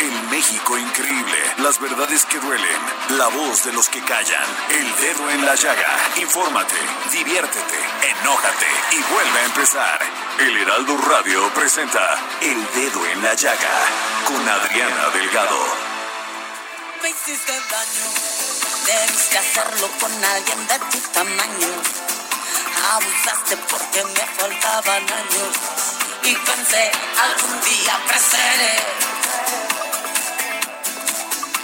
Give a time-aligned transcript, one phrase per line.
[0.00, 1.38] El México increíble.
[1.58, 2.80] Las verdades que duelen.
[3.18, 4.46] La voz de los que callan.
[4.70, 5.94] El dedo en la llaga.
[6.16, 6.74] Infórmate,
[7.12, 10.00] diviértete, enójate y vuelve a empezar.
[10.38, 12.00] El Heraldo Radio presenta
[12.40, 13.76] El Dedo en la Llaga
[14.24, 15.58] con Adriana Delgado.
[17.02, 18.06] Me hiciste daño,
[18.86, 21.68] debiste hacerlo con alguien de tu tamaño.
[22.92, 25.56] Abusaste porque me faltaban años
[26.22, 29.79] y pensé algún día creceré.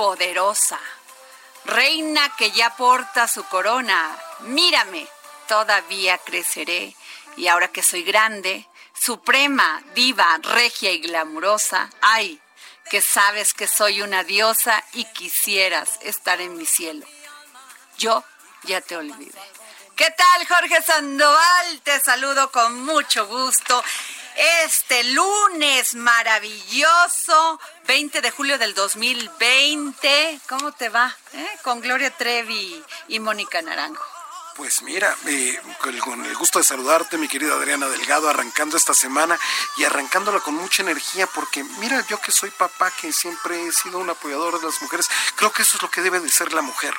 [0.00, 0.80] Poderosa.
[1.66, 4.16] Reina que ya porta su corona.
[4.40, 5.06] Mírame,
[5.46, 6.96] todavía creceré.
[7.36, 8.66] Y ahora que soy grande,
[8.98, 12.40] suprema, diva, regia y glamurosa, ay,
[12.88, 17.04] que sabes que soy una diosa y quisieras estar en mi cielo.
[17.98, 18.24] Yo
[18.62, 19.38] ya te olvidé.
[19.96, 21.80] ¿Qué tal, Jorge Sandoval?
[21.82, 23.84] Te saludo con mucho gusto.
[24.36, 30.40] Este lunes maravilloso, 20 de julio del 2020.
[30.48, 31.16] ¿Cómo te va?
[31.32, 31.48] eh?
[31.62, 34.04] Con Gloria Trevi y Mónica Naranjo.
[34.56, 38.76] Pues mira, eh, con, el, con el gusto de saludarte, mi querida Adriana Delgado, arrancando
[38.76, 39.38] esta semana
[39.78, 43.98] y arrancándola con mucha energía, porque mira, yo que soy papá, que siempre he sido
[43.98, 46.60] un apoyador de las mujeres, creo que eso es lo que debe de ser la
[46.62, 46.94] mujer.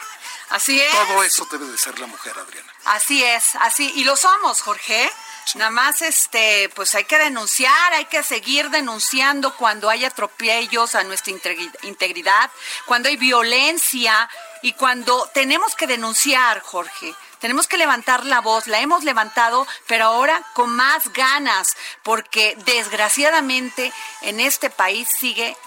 [0.50, 0.92] Así es.
[0.92, 2.74] Todo eso debe de ser la mujer, Adriana.
[2.86, 3.92] Así es, así.
[3.96, 5.12] Y lo somos, Jorge.
[5.56, 11.04] Nada más, este, pues hay que denunciar, hay que seguir denunciando cuando hay atropellos a
[11.04, 12.50] nuestra integri- integridad,
[12.86, 14.30] cuando hay violencia
[14.62, 17.14] y cuando tenemos que denunciar, Jorge.
[17.40, 23.92] Tenemos que levantar la voz, la hemos levantado, pero ahora con más ganas, porque desgraciadamente
[24.22, 25.58] en este país sigue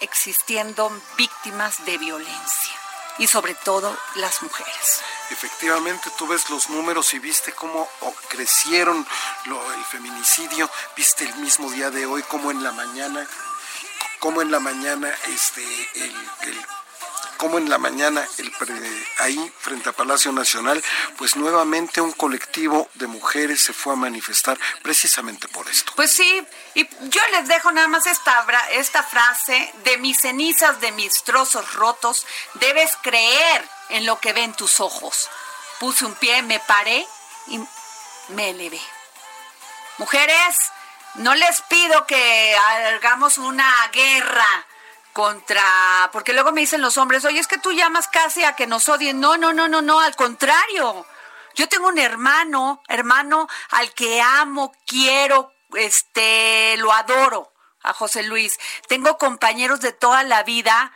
[0.00, 2.83] existiendo víctimas de violencia
[3.18, 5.02] y sobre todo las mujeres.
[5.30, 9.06] Efectivamente, tú ves los números y viste cómo oh, crecieron
[9.46, 13.26] lo- el feminicidio, viste el mismo día de hoy, como en la mañana,
[14.20, 15.62] como en la mañana, este,
[15.94, 16.66] el, el-
[17.36, 18.26] como en la mañana,
[19.18, 20.82] ahí frente a Palacio Nacional,
[21.16, 25.92] pues nuevamente un colectivo de mujeres se fue a manifestar precisamente por esto.
[25.96, 30.92] Pues sí, y yo les dejo nada más esta, esta frase, de mis cenizas, de
[30.92, 35.28] mis trozos rotos, debes creer en lo que ven tus ojos.
[35.80, 37.06] Puse un pie, me paré
[37.48, 37.60] y
[38.28, 38.80] me elevé.
[39.98, 40.56] Mujeres,
[41.16, 44.66] no les pido que hagamos una guerra
[45.14, 48.66] contra, porque luego me dicen los hombres, oye, es que tú llamas casi a que
[48.66, 49.20] nos odien.
[49.20, 51.06] No, no, no, no, no, al contrario.
[51.54, 57.52] Yo tengo un hermano, hermano al que amo, quiero, este, lo adoro,
[57.82, 58.58] a José Luis.
[58.88, 60.92] Tengo compañeros de toda la vida,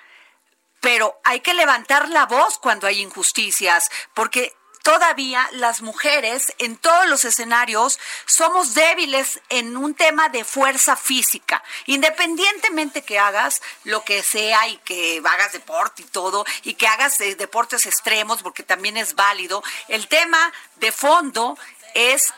[0.81, 7.07] pero hay que levantar la voz cuando hay injusticias, porque todavía las mujeres en todos
[7.09, 11.63] los escenarios somos débiles en un tema de fuerza física.
[11.87, 17.21] Independientemente que hagas lo que sea y que hagas deporte y todo, y que hagas
[17.21, 21.59] eh, deportes extremos, porque también es válido, el tema de fondo
[21.95, 22.33] es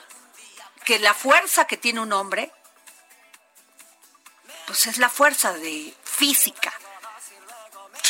[0.85, 2.51] que la fuerza que tiene un hombre,
[4.67, 6.73] pues es la fuerza de física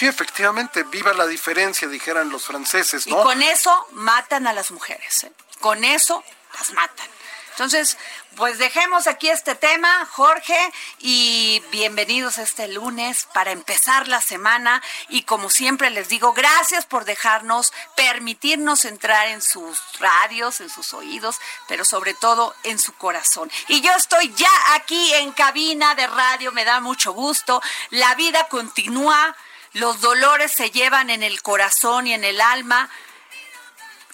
[0.01, 3.21] Sí, efectivamente, viva la diferencia, dijeran los franceses, ¿no?
[3.21, 5.33] Y con eso matan a las mujeres, ¿eh?
[5.61, 6.25] con eso
[6.55, 7.07] las matan.
[7.51, 7.99] Entonces,
[8.35, 10.57] pues dejemos aquí este tema, Jorge,
[11.01, 14.83] y bienvenidos este lunes para empezar la semana.
[15.11, 20.95] Y como siempre les digo, gracias por dejarnos, permitirnos entrar en sus radios, en sus
[20.95, 21.37] oídos,
[21.69, 23.53] pero sobre todo en su corazón.
[23.69, 27.61] Y yo estoy ya aquí en cabina de radio, me da mucho gusto.
[27.91, 29.37] La vida continúa
[29.73, 32.91] los dolores se llevan en el corazón y en el alma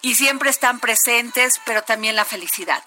[0.03, 2.83] y siempre están presentes, pero también la felicidad.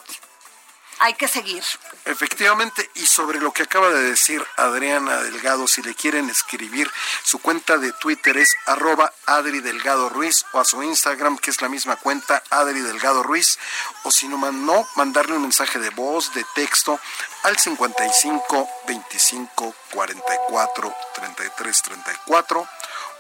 [1.00, 1.64] Hay que seguir.
[2.06, 6.92] Efectivamente, y sobre lo que acaba de decir Adriana Delgado, si le quieren escribir,
[7.24, 11.62] su cuenta de Twitter es arroba Adri Delgado Ruiz o a su Instagram, que es
[11.62, 13.60] la misma cuenta, Adri Delgado Ruiz,
[14.04, 17.00] o si no, no mandarle un mensaje de voz, de texto
[17.44, 22.68] al 55 25 44 33 34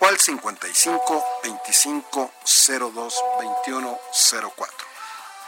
[0.01, 2.31] o al 55 25
[2.67, 3.23] 02
[3.65, 3.99] 21
[4.55, 4.88] 04.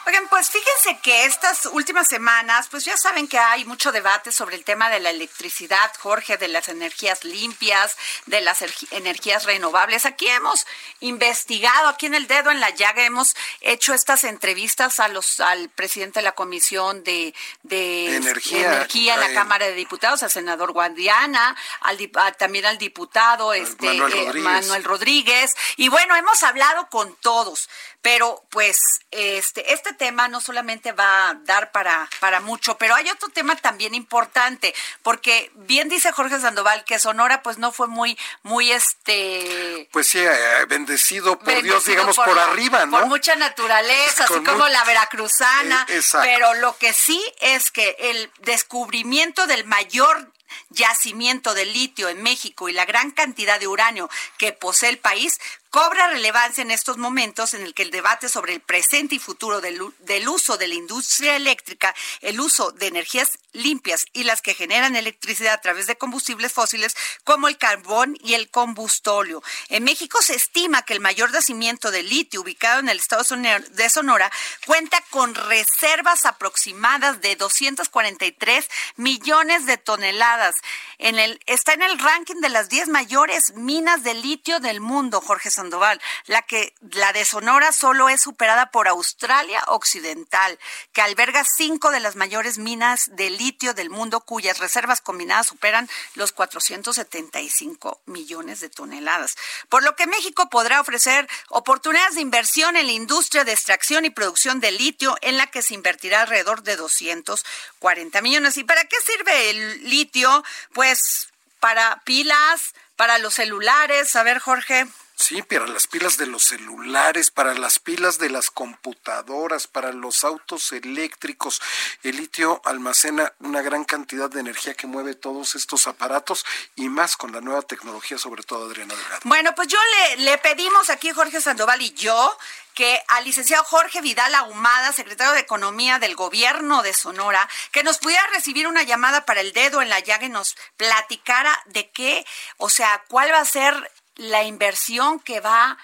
[0.06, 4.56] Oigan, pues fíjense que estas últimas semanas, pues ya saben que hay mucho debate sobre
[4.56, 7.96] el tema de la electricidad, Jorge, de las energías limpias,
[8.26, 10.06] de las energías renovables.
[10.06, 10.66] Aquí hemos
[11.02, 15.70] investigado, aquí en el dedo en la llaga, hemos hecho estas entrevistas a los al
[15.70, 21.56] presidente de la Comisión de, de energía, en la Cámara de Diputados, al senador Guadiana,
[21.82, 21.98] al,
[22.38, 24.44] también al diputado este, Manuel eh, Rodríguez.
[24.44, 25.56] Manuel Rodríguez.
[25.78, 27.70] Y bueno, hemos hablado con todos.
[28.02, 28.80] Pero pues
[29.12, 33.56] este, este tema no solamente va a dar para, para mucho, pero hay otro tema
[33.56, 34.74] también importante,
[35.04, 39.90] porque bien dice Jorge Sandoval que Sonora pues no fue muy, muy este...
[39.92, 43.00] Pues sí, eh, bendecido por Dios, digamos, por, arriba, ¿no?
[43.00, 45.86] Por mucha naturaleza, así como la veracruzana.
[45.90, 50.32] Eh, pero lo que sí es que el descubrimiento del mayor
[50.70, 55.40] yacimiento de litio en México y la gran cantidad de uranio que posee el país
[55.72, 59.62] cobra relevancia en estos momentos en el que el debate sobre el presente y futuro
[59.62, 59.82] del,
[60.28, 65.54] uso de la industria eléctrica, el uso de energías limpias y las que generan electricidad
[65.54, 69.42] a través de combustibles fósiles como el carbón y el combustóleo.
[69.70, 73.90] En México se estima que el mayor yacimiento de litio ubicado en el estado de
[73.90, 74.30] Sonora
[74.66, 80.56] cuenta con reservas aproximadas de 243 millones de toneladas.
[80.98, 85.22] En el, está en el ranking de las 10 mayores minas de litio del mundo,
[85.22, 86.02] Jorge Sandoval.
[86.26, 90.58] La que la de Sonora solo es superada por Australia Occidental,
[90.92, 95.90] que alberga cinco de las mayores minas de litio del mundo, cuyas reservas combinadas superan
[96.16, 99.36] los 475 millones de toneladas.
[99.70, 104.10] Por lo que México podrá ofrecer oportunidades de inversión en la industria de extracción y
[104.10, 108.58] producción de litio, en la que se invertirá alrededor de 240 millones.
[108.58, 110.44] ¿Y para qué sirve el litio?
[110.74, 111.30] Pues
[111.60, 114.16] para pilas, para los celulares.
[114.16, 114.88] A ver, Jorge.
[115.22, 120.24] Sí, para las pilas de los celulares, para las pilas de las computadoras, para los
[120.24, 121.62] autos eléctricos.
[122.02, 126.44] El litio almacena una gran cantidad de energía que mueve todos estos aparatos
[126.76, 129.22] y más con la nueva tecnología, sobre todo Adriana Delgado.
[129.26, 132.36] Bueno, pues yo le, le pedimos aquí, Jorge Sandoval y yo,
[132.74, 138.00] que al licenciado Jorge Vidal Ahumada, secretario de Economía del Gobierno de Sonora, que nos
[138.00, 142.26] pudiera recibir una llamada para el dedo en la llaga y nos platicara de qué,
[142.58, 145.78] o sea, cuál va a ser la inversión que va,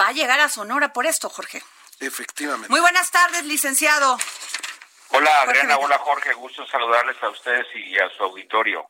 [0.00, 1.62] va a llegar a Sonora por esto, Jorge.
[2.00, 2.68] Efectivamente.
[2.68, 4.18] Muy buenas tardes, licenciado.
[5.10, 8.88] Hola Adriana, hola Jorge, gusto saludarles a ustedes y a su auditorio.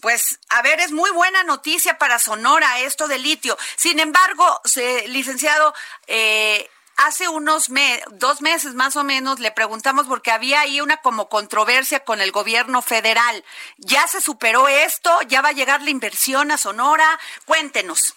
[0.00, 3.56] Pues, a ver, es muy buena noticia para Sonora esto de litio.
[3.76, 4.60] Sin embargo,
[5.06, 5.74] licenciado,
[6.06, 7.68] eh, hace unos
[8.12, 12.32] dos meses más o menos le preguntamos porque había ahí una como controversia con el
[12.32, 13.44] gobierno federal.
[13.78, 15.10] ¿Ya se superó esto?
[15.28, 17.18] ¿Ya va a llegar la inversión a Sonora?
[17.44, 18.14] Cuéntenos.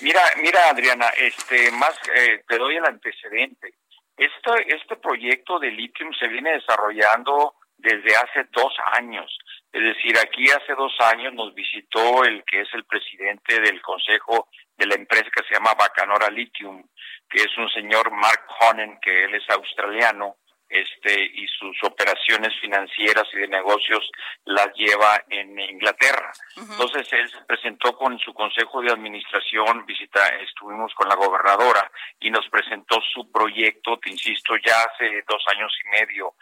[0.00, 3.74] Mira, mira Adriana, este más eh, te doy el antecedente.
[4.16, 9.38] Este, este proyecto de litio se viene desarrollando desde hace dos años.
[9.72, 14.48] Es decir, aquí hace dos años nos visitó el que es el presidente del consejo
[14.80, 16.82] de la empresa que se llama Bacanora Lithium,
[17.28, 20.38] que es un señor Mark Honen, que él es australiano,
[20.70, 24.08] este y sus operaciones financieras y de negocios
[24.44, 26.32] las lleva en Inglaterra.
[26.56, 32.30] Entonces él se presentó con su consejo de administración, visita, estuvimos con la gobernadora y
[32.30, 36.34] nos presentó su proyecto, te insisto, ya hace dos años y medio.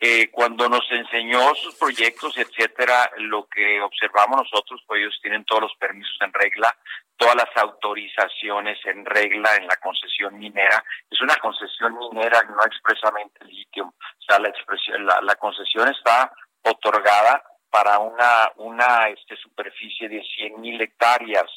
[0.00, 5.62] Eh, cuando nos enseñó sus proyectos, etcétera, lo que observamos nosotros, pues ellos tienen todos
[5.62, 6.74] los permisos en regla,
[7.16, 10.84] todas las autorizaciones en regla en la concesión minera.
[11.10, 13.84] Es una concesión minera, no expresamente litio.
[13.86, 17.42] O sea, la, expresión, la, la concesión está otorgada
[17.74, 21.50] para una, una este, superficie de 100.000 hectáreas.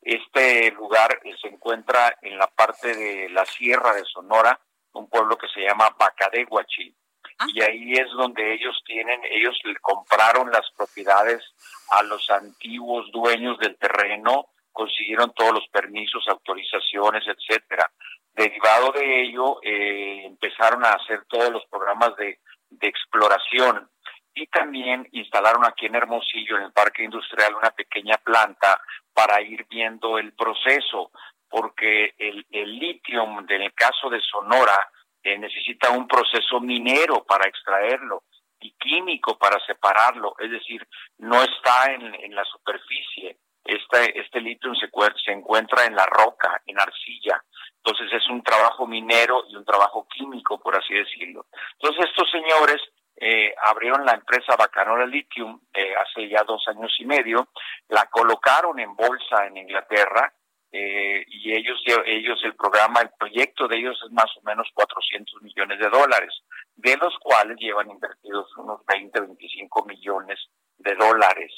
[0.00, 4.60] Este lugar se encuentra en la parte de la Sierra de Sonora,
[4.92, 6.94] un pueblo que se llama Bacadehuachi.
[7.38, 7.46] Ah.
[7.52, 11.42] Y ahí es donde ellos tienen, ellos le compraron las propiedades
[11.90, 17.90] a los antiguos dueños del terreno consiguieron todos los permisos, autorizaciones, etcétera.
[18.34, 22.38] Derivado de ello, eh, empezaron a hacer todos los programas de,
[22.80, 23.88] exploración
[24.34, 29.64] y también instalaron aquí en Hermosillo, en el Parque Industrial, una pequeña planta para ir
[29.70, 31.12] viendo el proceso,
[31.48, 34.76] porque el, el litio, en el caso de Sonora,
[35.22, 38.24] eh, necesita un proceso minero para extraerlo
[38.60, 40.86] y químico para separarlo, es decir,
[41.18, 44.88] no está en, en la superficie, este, este litio se,
[45.24, 47.42] se encuentra en la roca, en arcilla.
[47.76, 51.46] Entonces es un trabajo minero y un trabajo químico, por así decirlo.
[51.78, 52.80] Entonces estos señores
[53.16, 57.48] eh, abrieron la empresa Bacanora Lithium eh, hace ya dos años y medio,
[57.88, 60.32] la colocaron en bolsa en Inglaterra
[60.72, 65.42] eh, y ellos, ellos, el programa, el proyecto de ellos es más o menos 400
[65.42, 66.34] millones de dólares,
[66.74, 70.40] de los cuales llevan invertidos unos 20, 25 millones
[70.78, 71.52] de dólares.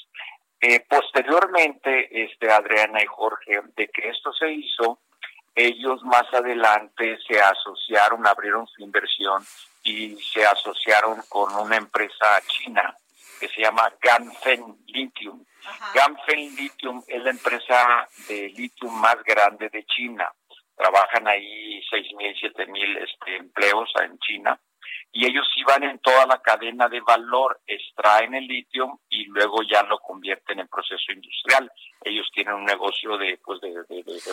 [0.68, 4.98] Eh, posteriormente, este, Adriana y Jorge, de que esto se hizo,
[5.54, 9.44] ellos más adelante se asociaron, abrieron su inversión
[9.84, 12.96] y se asociaron con una empresa china
[13.38, 15.44] que se llama Ganfeng Lithium.
[15.94, 20.28] Ganfeng Lithium es la empresa de litio más grande de China.
[20.74, 24.60] Trabajan ahí 6.000, 7.000 este, empleos en China
[25.16, 29.82] y ellos iban en toda la cadena de valor, extraen el litio y luego ya
[29.84, 31.72] lo convierten en proceso industrial.
[32.04, 33.72] Ellos tienen un negocio de, pues de,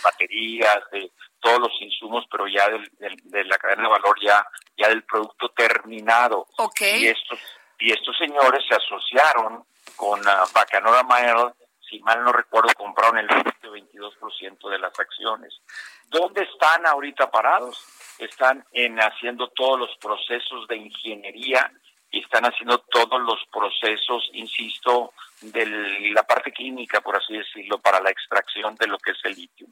[0.03, 1.09] baterías, de
[1.39, 6.47] todos los insumos, pero ya de la cadena de valor ya, ya del producto terminado.
[6.57, 7.03] Okay.
[7.03, 7.39] Y estos,
[7.79, 9.63] y estos señores se asociaron
[9.95, 11.53] con uh, Bacanora Mael,
[11.89, 15.61] si mal no recuerdo, compraron el 22% de las acciones.
[16.09, 17.85] ¿Dónde están ahorita parados?
[18.19, 21.71] Están en haciendo todos los procesos de ingeniería
[22.11, 25.65] y están haciendo todos los procesos, insisto, de
[26.13, 29.67] la parte química, por así decirlo, para la extracción de lo que es el litio.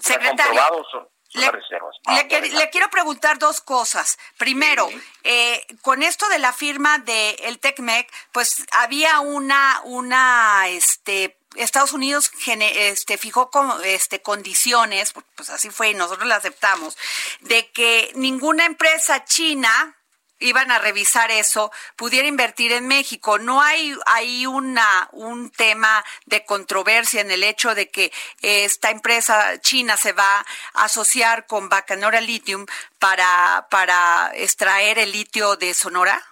[0.00, 4.18] Secretario, le, le, quiero preguntar dos cosas.
[4.36, 4.86] Primero,
[5.24, 11.92] eh, con esto de la firma de el TECMEC, pues había una, una, este, Estados
[11.92, 16.96] Unidos este, fijó con, este, condiciones, pues así fue y nosotros la aceptamos,
[17.40, 19.96] de que ninguna empresa china
[20.42, 23.38] iban a revisar eso, pudiera invertir en México.
[23.38, 29.60] No hay, hay una, un tema de controversia en el hecho de que esta empresa
[29.60, 30.44] china se va
[30.74, 32.66] a asociar con Bacanora Lithium
[32.98, 36.22] para, para extraer el litio de Sonora.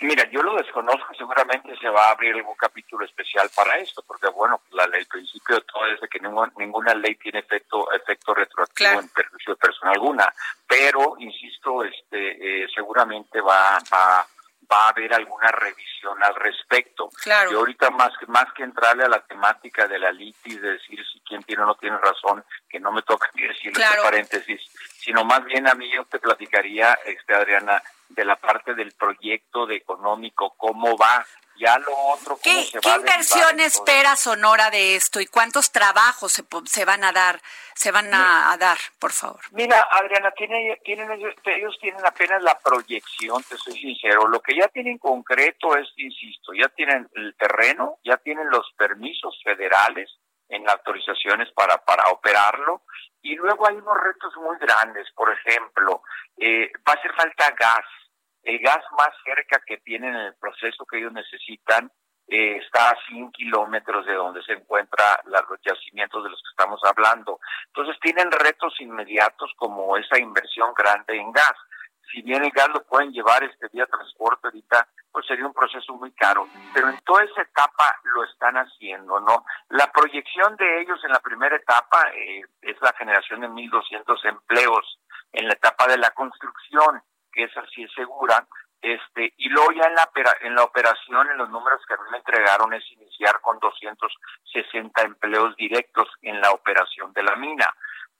[0.00, 4.28] Mira, yo lo desconozco, seguramente se va a abrir algún capítulo especial para esto, porque
[4.28, 8.34] bueno, la, el principio de todo es de que ninguna, ninguna ley tiene efecto efecto
[8.34, 10.32] retroactivo en perjuicio de persona alguna,
[10.66, 14.26] pero insisto, este eh, seguramente va, va
[14.70, 17.08] va a haber alguna revisión al respecto.
[17.22, 17.50] Claro.
[17.50, 21.04] Yo ahorita más que más que entrarle a la temática de la litis, de decir
[21.10, 24.60] si quién tiene o no tiene razón, que no me toca ni decirlo entre paréntesis,
[24.98, 29.66] sino más bien a mí yo te platicaría, este Adriana, de la parte del proyecto
[29.66, 31.24] de económico, cómo va,
[31.58, 36.44] ya lo otro, ¿Qué, se ¿qué inversión espera Sonora de esto y cuántos trabajos se,
[36.66, 37.40] se van a dar,
[37.74, 39.40] se van a, dar, por favor?
[39.50, 44.28] Mira, Adriana, tiene, tienen ellos, ellos tienen apenas la proyección, te soy sincero.
[44.28, 49.40] Lo que ya tienen concreto es, insisto, ya tienen el terreno, ya tienen los permisos
[49.42, 50.10] federales
[50.48, 52.82] en las autorizaciones para, para operarlo.
[53.20, 56.02] Y luego hay unos retos muy grandes, por ejemplo,
[56.36, 57.84] eh, va a hacer falta gas
[58.48, 61.92] el gas más cerca que tienen en el proceso que ellos necesitan
[62.28, 66.80] eh, está a 100 kilómetros de donde se encuentran los yacimientos de los que estamos
[66.84, 67.40] hablando.
[67.66, 71.54] Entonces tienen retos inmediatos como esa inversión grande en gas.
[72.10, 75.94] Si bien el gas lo pueden llevar este día transporte ahorita, pues sería un proceso
[75.94, 76.48] muy caro.
[76.72, 79.44] Pero en toda esa etapa lo están haciendo, ¿no?
[79.68, 84.98] La proyección de ellos en la primera etapa eh, es la generación de 1.200 empleos
[85.32, 87.02] en la etapa de la construcción
[87.44, 88.46] esa sí es segura,
[88.80, 90.08] este, y luego ya en la,
[90.42, 95.02] en la operación, en los números que a mí me entregaron, es iniciar con 260
[95.02, 97.74] empleos directos en la operación de la mina.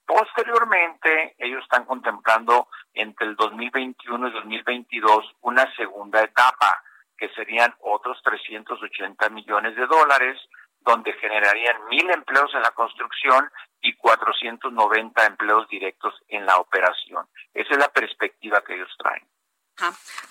[0.05, 6.83] Posteriormente, ellos están contemplando entre el 2021 y 2022 una segunda etapa,
[7.17, 10.37] que serían otros 380 millones de dólares,
[10.81, 13.49] donde generarían mil empleos en la construcción
[13.81, 17.27] y 490 empleos directos en la operación.
[17.53, 19.27] Esa es la perspectiva que ellos traen.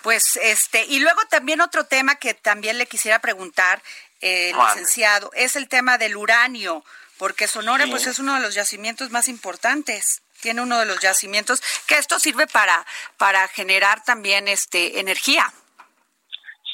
[0.03, 3.83] Pues este, y luego también otro tema que también le quisiera preguntar,
[4.21, 6.85] eh, licenciado, es el tema del uranio,
[7.19, 10.23] porque Sonora pues es uno de los yacimientos más importantes.
[10.41, 12.87] Tiene uno de los yacimientos que esto sirve para
[13.17, 15.53] para generar también este energía.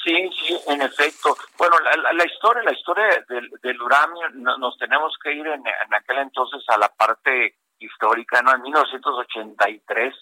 [0.04, 1.34] Sí, sí, en efecto.
[1.56, 3.24] Bueno, la, historia, la historia
[3.62, 8.54] del, uranio, nos tenemos que ir en, en, aquel entonces a la parte histórica, ¿no?
[8.54, 10.14] En 1983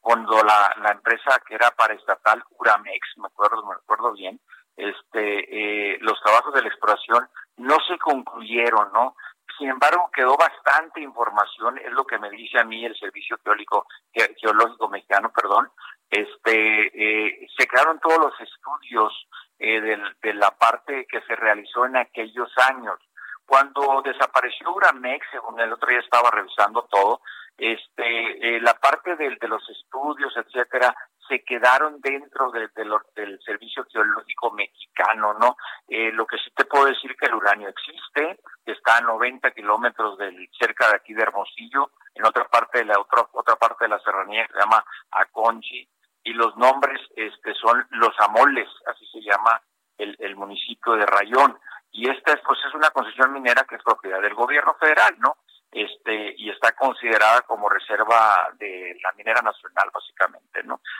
[0.00, 4.40] cuando la, la empresa que era paraestatal Uramex, me acuerdo, me acuerdo bien,
[4.76, 9.16] este, eh, los trabajos de la exploración no se concluyeron, ¿no?
[9.58, 14.88] Sin embargo, quedó bastante información, es lo que me dice a mí el Servicio Geológico,
[14.88, 15.68] Mexicano, perdón,
[16.08, 19.12] este, eh, se quedaron todos los estudios
[19.58, 22.98] eh, de, de la parte que se realizó en aquellos años.
[23.44, 27.20] Cuando desapareció Uramex, según el otro día estaba revisando todo,
[27.56, 30.94] este, eh, la parte de, de, los estudios, etcétera,
[31.28, 32.68] se quedaron dentro de,
[33.14, 35.56] del Servicio Geológico Mexicano, ¿no?
[35.88, 40.18] Eh, lo que sí te puedo decir que el uranio existe, está a 90 kilómetros
[40.18, 43.90] del, cerca de aquí de Hermosillo, en otra parte de la otra, otra parte de
[43.90, 45.88] la serranía que se llama Aconchi,
[46.24, 49.62] y los nombres este, son Los Amoles, así se llama
[49.96, 51.58] el, el municipio de Rayón.
[51.90, 55.36] Y esta pues es una concesión minera que es propiedad del gobierno federal, ¿no?
[55.70, 60.37] este y está considerada como reserva de la minera nacional básicamente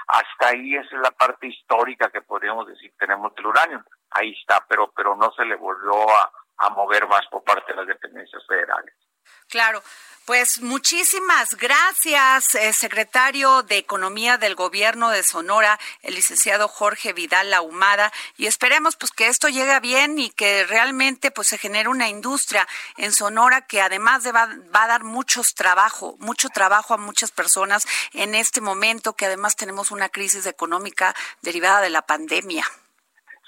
[0.09, 3.85] hasta ahí esa es la parte histórica que podríamos decir tenemos del uranio.
[4.11, 7.77] Ahí está pero pero no se le volvió a, a mover más por parte de
[7.77, 8.95] las dependencias federales.
[9.49, 9.83] Claro
[10.29, 17.55] pues muchísimas gracias, eh, secretario de Economía del Gobierno de Sonora, el licenciado Jorge Vidal
[17.55, 22.11] Ahumada, y esperemos pues que esto llegue bien y que realmente pues se genere una
[22.11, 27.31] industria en Sonora que además va, va, a dar muchos trabajo, mucho trabajo a muchas
[27.31, 32.67] personas en este momento que además tenemos una crisis económica derivada de la pandemia.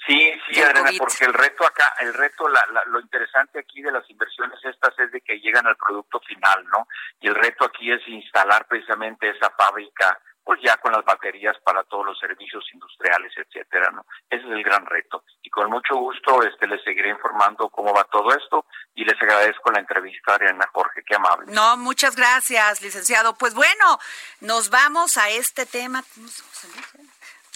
[0.07, 4.09] Sí, sí, Adriana, porque el reto acá, el reto, la, lo interesante aquí de las
[4.09, 6.87] inversiones estas es de que llegan al producto final, ¿no?
[7.19, 11.83] Y el reto aquí es instalar precisamente esa fábrica, pues ya con las baterías para
[11.83, 14.03] todos los servicios industriales, etcétera, ¿no?
[14.27, 15.23] Ese es el gran reto.
[15.43, 19.71] Y con mucho gusto, este, les seguiré informando cómo va todo esto y les agradezco
[19.71, 21.45] la entrevista, Adriana Jorge, qué amable.
[21.53, 23.35] No, muchas gracias, licenciado.
[23.35, 23.99] Pues bueno,
[24.39, 26.03] nos vamos a este tema.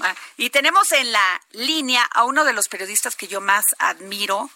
[0.02, 4.50] Ah, y tenemos en la línea a uno de los periodistas que yo más admiro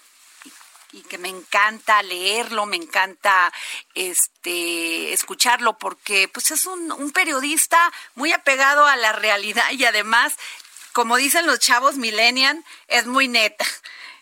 [0.91, 3.53] y que me encanta leerlo, me encanta
[3.93, 7.77] este escucharlo porque pues es un, periodista
[8.15, 10.35] muy apegado a la realidad y además,
[10.91, 13.65] como dicen los chavos millennial, es muy neta.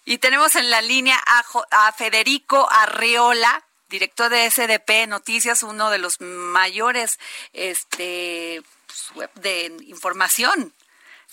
[0.05, 5.97] Y tenemos en la línea a, a Federico Arreola, director de SDP Noticias, uno de
[5.97, 7.19] los mayores
[7.51, 10.73] este, pues, web de información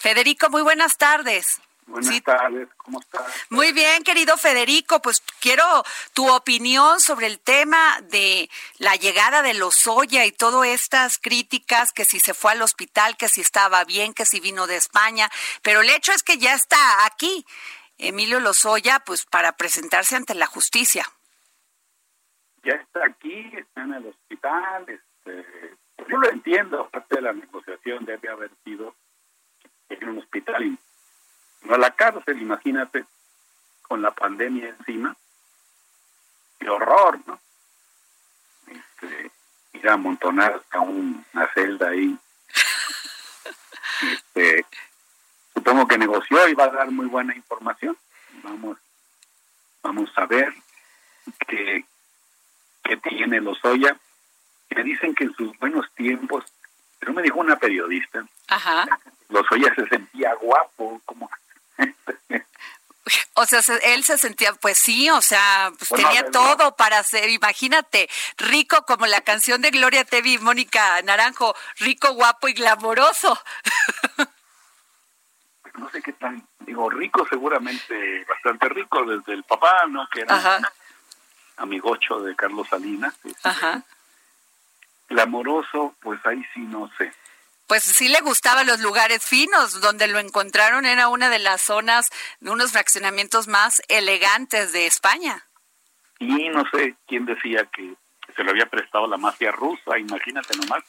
[0.04, 1.62] Federico, muy buenas tardes.
[1.86, 3.22] Buenas tardes, ¿cómo estás?
[3.48, 5.64] Muy bien, querido Federico, pues quiero
[6.12, 12.04] tu opinión sobre el tema de la llegada de Lozoya y todas estas críticas, que
[12.04, 15.30] si se fue al hospital, que si estaba bien, que si vino de España,
[15.62, 17.46] pero el hecho es que ya está aquí
[17.96, 21.06] Emilio Lozoya, pues para presentarse ante la justicia.
[22.62, 25.46] Ya está aquí, está en el hospital, este,
[26.06, 28.94] yo lo entiendo, parte de la negociación debe haber sido
[29.88, 30.78] en un hospital y
[31.62, 33.04] no a la cárcel, imagínate,
[33.82, 35.16] con la pandemia encima.
[36.58, 37.40] Qué horror, ¿no?
[38.66, 39.30] Este,
[39.72, 42.16] ir a amontonar a una celda ahí.
[44.02, 44.66] Este,
[45.54, 47.96] supongo que negoció y va a dar muy buena información.
[48.42, 48.78] Vamos,
[49.82, 50.52] vamos a ver
[51.46, 51.84] qué,
[52.82, 53.98] qué tiene Lozoya.
[54.70, 56.44] Me dicen que en sus buenos tiempos,
[56.98, 58.86] pero me dijo una periodista, Ajá.
[59.28, 61.30] Lozoya se sentía guapo, como...
[63.34, 68.08] O sea, él se sentía, pues sí, o sea, pues tenía todo para ser, imagínate,
[68.38, 73.38] rico como la canción de Gloria Tevi Mónica Naranjo, rico, guapo y glamoroso.
[75.76, 80.06] No sé qué tan, digo, rico seguramente, bastante rico, desde el papá, ¿no?
[80.08, 80.60] Que era
[81.56, 83.12] amigocho de Carlos Salinas.
[83.24, 83.82] Este, Ajá.
[85.08, 87.12] Glamoroso, pues ahí sí no sé.
[87.66, 92.10] Pues sí le gustaban los lugares finos, donde lo encontraron era una de las zonas,
[92.40, 95.46] de unos fraccionamientos más elegantes de España.
[96.18, 97.94] Y no sé quién decía que
[98.34, 100.84] se lo había prestado la mafia rusa, imagínate nomás.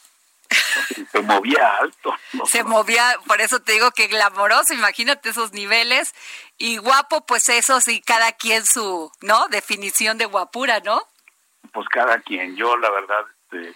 [1.10, 2.14] Se movía alto.
[2.46, 6.14] Se movía, por eso te digo que glamoroso, imagínate esos niveles.
[6.58, 9.48] Y guapo, pues eso sí, cada quien su, ¿no?
[9.48, 11.02] Definición de guapura, ¿no?
[11.72, 12.56] Pues cada quien.
[12.56, 13.74] Yo, la verdad, este,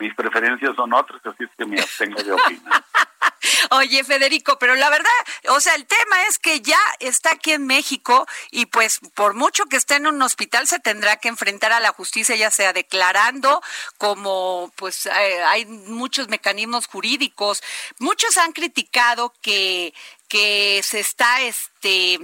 [0.00, 2.84] mis preferencias son otras, así es que me abstengo de opinar.
[3.70, 5.10] Oye, Federico, pero la verdad,
[5.48, 9.66] o sea, el tema es que ya está aquí en México y pues por mucho
[9.66, 13.62] que esté en un hospital se tendrá que enfrentar a la justicia, ya sea declarando
[13.98, 17.62] como pues eh, hay muchos mecanismos jurídicos.
[17.98, 19.94] Muchos han criticado que
[20.28, 22.18] que se está este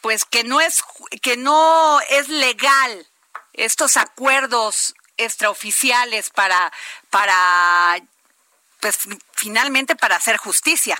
[0.00, 0.82] pues que no es
[1.22, 3.06] que no es legal
[3.52, 6.72] estos acuerdos extraoficiales para
[7.10, 8.00] para
[8.80, 8.98] pues
[9.32, 10.98] finalmente para hacer justicia.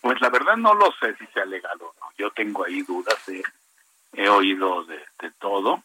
[0.00, 2.06] Pues la verdad no lo sé si sea legal o no.
[2.18, 3.16] Yo tengo ahí dudas,
[4.12, 5.02] he oído de,
[5.38, 5.82] todo.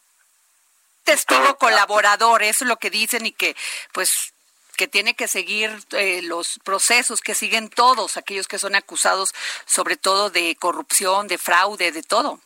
[1.04, 3.56] Testigo colaborador, eso es lo que dicen y que
[3.92, 4.34] pues
[4.76, 9.34] que tiene que seguir eh, los procesos que siguen todos aquellos que son acusados
[9.66, 12.40] sobre todo de corrupción, de fraude, de todo.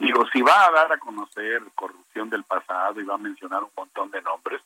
[0.00, 3.70] Digo, si va a dar a conocer corrupción del pasado y va a mencionar un
[3.76, 4.62] montón de nombres,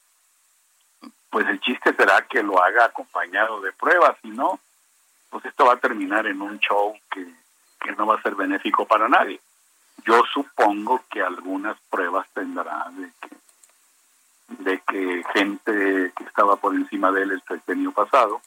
[1.29, 4.61] pues el chiste será que lo haga acompañado de pruebas, si no,
[5.31, 7.27] pues esto va a terminar en un show que,
[7.97, 9.41] no va a ser benéfico para nadie.
[10.05, 17.11] Yo supongo que algunas pruebas tendrá de que, de que gente que estaba por encima
[17.11, 18.41] de él el sexenio pasado,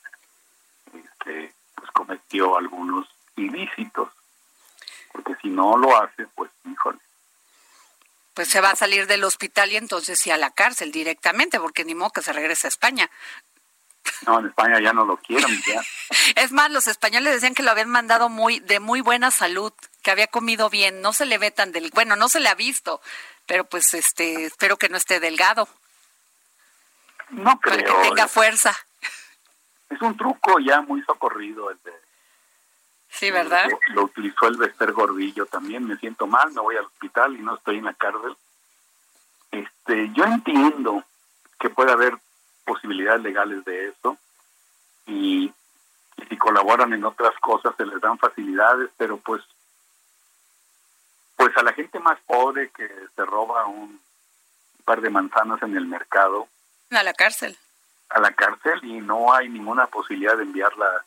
[0.93, 4.09] este, pues cometió algunos ilícitos,
[5.17, 6.99] porque si no lo hace, pues híjole,
[8.33, 11.83] pues se va a salir del hospital y entonces sí a la cárcel directamente, porque
[11.83, 13.09] ni modo que se regrese a España.
[14.27, 15.59] No, en España ya no lo quieren.
[15.65, 15.81] Ya.
[16.35, 20.11] es más, los españoles decían que lo habían mandado muy de muy buena salud, que
[20.11, 23.01] había comido bien, no se le ve tan del, bueno, no se le ha visto,
[23.47, 25.67] pero pues este, espero que no esté delgado.
[27.29, 27.85] No creo.
[27.85, 28.77] Para que tenga fuerza.
[29.89, 32.06] Es un truco ya muy socorrido el de
[33.17, 33.67] Sí, ¿verdad?
[33.95, 35.87] Lo, utilizó el Bester Gordillo también.
[35.87, 38.37] Me siento mal, me voy al hospital y no estoy en la cárcel.
[39.51, 41.03] Este, yo entiendo
[41.59, 42.15] que puede haber
[42.63, 44.17] posibilidades legales de eso
[45.07, 45.51] y,
[46.29, 49.41] si colaboran en otras cosas se les dan facilidades, pero pues
[51.35, 54.01] pues a la gente más pobre que se roba un
[54.83, 56.47] par de manzanas en el mercado
[56.89, 57.55] a la cárcel
[58.09, 61.05] a la cárcel y no hay ninguna posibilidad de enviarla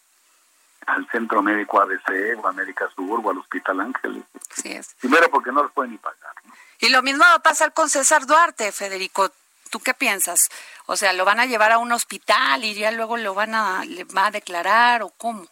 [0.86, 4.24] al Centro Médico ABC o América Sur o al Hospital Ángeles.
[4.54, 4.94] Sí es.
[5.00, 6.34] Primero porque no los pueden ni pagar.
[6.78, 9.30] Y lo mismo va a pasar con César Duarte, Federico.
[9.70, 10.48] ¿Tú qué piensas?
[10.86, 13.84] O sea, ¿lo van a llevar a un hospital y ya luego lo van a,
[13.84, 15.46] le va a declarar o cómo?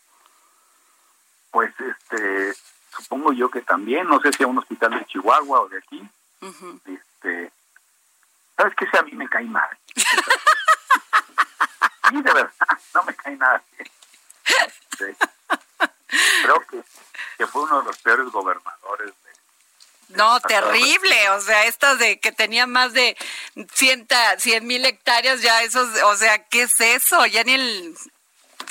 [1.51, 2.55] Pues este,
[2.97, 6.09] supongo yo que también, no sé si a un hospital de Chihuahua o de aquí.
[6.87, 7.53] Este,
[8.57, 8.87] ¿sabes qué?
[8.91, 9.69] Si a mí me cae mal.
[9.95, 10.03] sí,
[12.23, 12.51] de verdad,
[12.95, 13.62] no me cae nada
[16.43, 16.83] Creo que,
[18.14, 19.14] uno de gobernadores.
[20.09, 23.16] no, terrible, o sea, estas de que tenía más de
[23.75, 27.27] 100 mil hectáreas, ya esos, o sea, ¿qué es eso?
[27.27, 27.94] Ya ni el,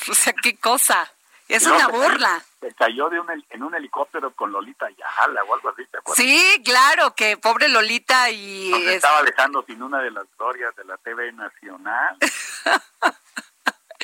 [0.09, 1.11] o sea, qué cosa.
[1.47, 2.43] Es una burla.
[2.59, 6.61] Se cayó de un, en un helicóptero con Lolita Yala o algo así, ¿te Sí,
[6.65, 8.73] claro, que pobre Lolita y...
[8.87, 12.17] estaba dejando sin una de las glorias de la TV Nacional.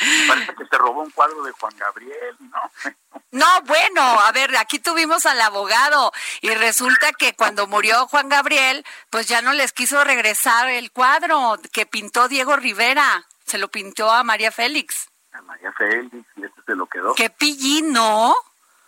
[0.27, 2.91] Parece que se robó un cuadro de Juan Gabriel, ¿no?
[3.31, 6.11] No, bueno, a ver, aquí tuvimos al abogado
[6.41, 11.59] y resulta que cuando murió Juan Gabriel, pues ya no les quiso regresar el cuadro
[11.71, 15.07] que pintó Diego Rivera, se lo pintó a María Félix.
[15.31, 17.15] A María Félix, y este se lo quedó.
[17.15, 18.35] Qué pillín, ¿no?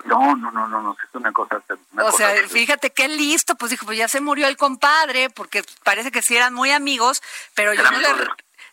[0.04, 1.64] No, no, no, no, es una cosa.
[1.98, 6.12] o sea, fíjate qué listo, pues dijo, pues ya se murió el compadre, porque parece
[6.12, 7.24] que sí eran muy amigos,
[7.56, 8.10] pero yo no, le,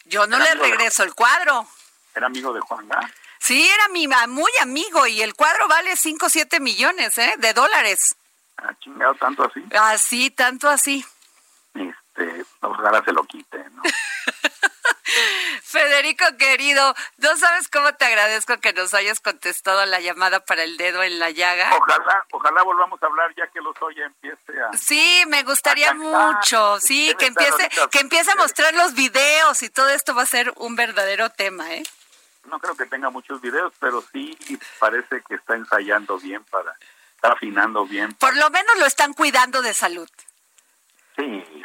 [0.04, 1.66] yo no le regreso el cuadro.
[2.14, 3.00] ¿Era amigo de Juan Gá?
[3.38, 7.34] Sí, era mi, muy amigo y el cuadro vale 5 o 7 millones ¿eh?
[7.38, 8.16] de dólares.
[8.56, 9.64] Ah, chingado, tanto así.
[9.72, 11.04] Así, tanto así.
[11.74, 13.82] Este, ojalá se lo quite, ¿no?
[15.62, 20.76] Federico querido, no sabes cómo te agradezco que nos hayas contestado la llamada para el
[20.76, 21.74] dedo en la llaga.
[21.76, 24.76] Ojalá, ojalá volvamos a hablar ya que los oye empiece a.
[24.76, 29.88] Sí, me gustaría mucho, sí, que empiece, que empiece a mostrar los videos y todo
[29.88, 31.82] esto va a ser un verdadero tema, ¿eh?
[32.44, 34.36] No creo que tenga muchos videos, pero sí
[34.78, 36.76] parece que está ensayando bien para,
[37.14, 38.12] está afinando bien.
[38.14, 40.08] Por lo menos lo están cuidando de salud.
[41.16, 41.62] Sí, sí.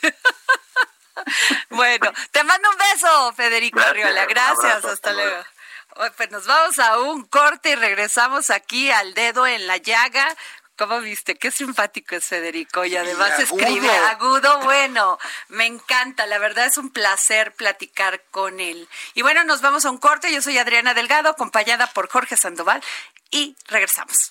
[1.70, 4.26] bueno, te mando un beso, Federico Arriola.
[4.26, 5.44] Gracias, hasta luego.
[6.16, 10.36] Pues nos vamos a un corte y regresamos aquí al dedo en la llaga
[10.78, 11.34] ¿Cómo viste?
[11.34, 14.60] Qué simpático es Federico y además escribe agudo.
[14.60, 16.24] Bueno, me encanta.
[16.26, 18.88] La verdad es un placer platicar con él.
[19.14, 20.32] Y bueno, nos vamos a un corte.
[20.32, 22.80] Yo soy Adriana Delgado, acompañada por Jorge Sandoval
[23.32, 24.30] y regresamos.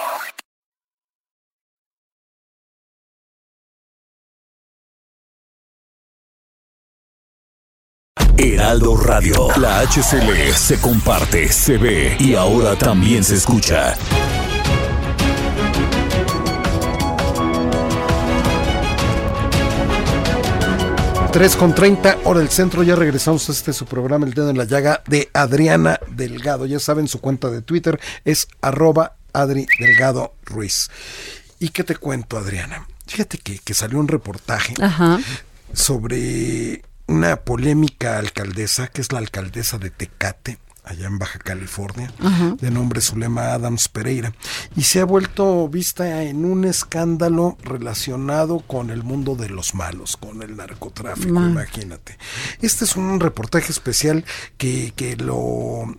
[8.41, 9.49] Heraldo Radio.
[9.57, 13.95] La HCL se comparte, se ve y ahora también se escucha.
[21.31, 22.81] Tres con treinta, hora del centro.
[22.83, 26.65] Ya regresamos a este su programa, El Dedo en la Llaga, de Adriana Delgado.
[26.65, 30.89] Ya saben, su cuenta de Twitter es arroba Adri Delgado Ruiz.
[31.59, 32.87] ¿Y qué te cuento, Adriana?
[33.05, 34.73] Fíjate que, que salió un reportaje
[35.73, 42.11] sobre una polémica alcaldesa, que es la alcaldesa de Tecate, allá en Baja California,
[42.59, 44.33] de nombre Zulema Adams Pereira,
[44.75, 50.17] y se ha vuelto vista en un escándalo relacionado con el mundo de los malos,
[50.17, 52.17] con el narcotráfico, imagínate.
[52.61, 54.25] Este es un reportaje especial
[54.57, 55.95] que, que lo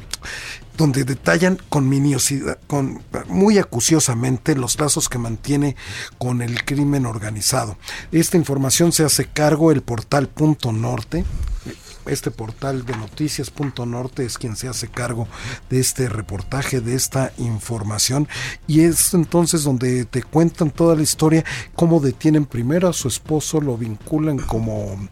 [0.77, 5.77] donde detallan con miniosidad, con, muy acuciosamente los lazos que mantiene
[6.19, 7.77] con el crimen organizado.
[8.11, 11.25] Esta información se hace cargo el portal Punto Norte,
[12.07, 15.29] este portal de noticias punto norte es quien se hace cargo
[15.71, 18.29] de este reportaje, de esta información
[18.67, 23.61] y es entonces donde te cuentan toda la historia, cómo detienen primero a su esposo,
[23.61, 25.09] lo vinculan como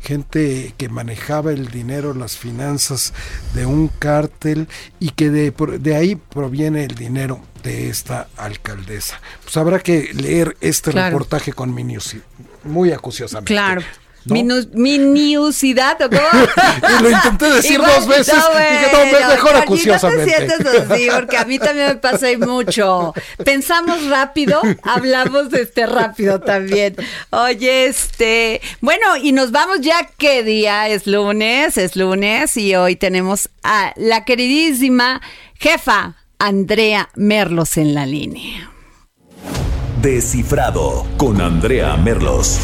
[0.00, 3.12] gente que manejaba el dinero, las finanzas
[3.54, 4.68] de un cártel
[5.00, 9.20] y que de, de ahí proviene el dinero de esta alcaldesa.
[9.42, 12.20] Pues habrá que leer este reportaje con minucia,
[12.62, 13.52] muy acuciosamente.
[13.52, 13.82] Claro.
[14.26, 16.08] Minusidad, ¿o
[16.98, 18.34] y lo intenté decir dos veces.
[18.34, 20.24] No, dije, no, mejor acuciosamente.
[20.24, 23.12] No te sientes así, porque a mí también me pasa mucho.
[23.44, 26.96] Pensamos rápido, hablamos este rápido también.
[27.30, 30.88] Oye, este, bueno, y nos vamos ya, ¿qué día?
[30.88, 35.20] Es lunes, es lunes, y hoy tenemos a la queridísima
[35.58, 38.70] jefa Andrea Merlos en la línea.
[40.02, 42.60] Descifrado con Andrea Merlos.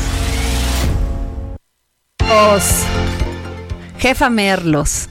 [3.98, 5.08] Jefa Merlos.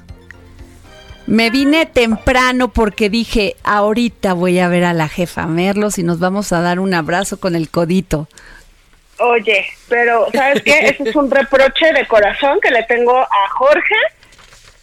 [1.27, 6.19] Me vine temprano porque dije, ahorita voy a ver a la jefa Merlos y nos
[6.19, 8.27] vamos a dar un abrazo con el codito.
[9.19, 10.79] Oye, pero ¿sabes qué?
[10.88, 13.95] Ese es un reproche de corazón que le tengo a Jorge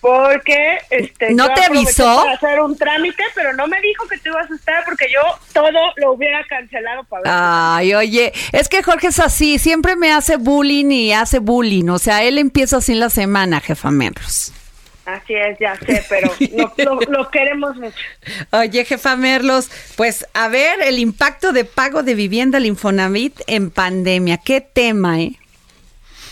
[0.07, 4.29] porque este no te avisó para hacer un trámite pero no me dijo que tú
[4.29, 5.21] ibas a estar porque yo
[5.53, 10.12] todo lo hubiera cancelado para ver ay oye es que Jorge es así siempre me
[10.12, 14.53] hace bullying y hace bullying o sea él empieza así en la semana jefa Merlos
[15.07, 16.33] Así es, ya sé, pero
[16.79, 17.95] lo, lo, queremos mucho.
[18.51, 23.71] Oye, jefa Merlos, pues a ver, el impacto de pago de vivienda al Infonavit en
[23.71, 25.37] pandemia, qué tema, ¿eh?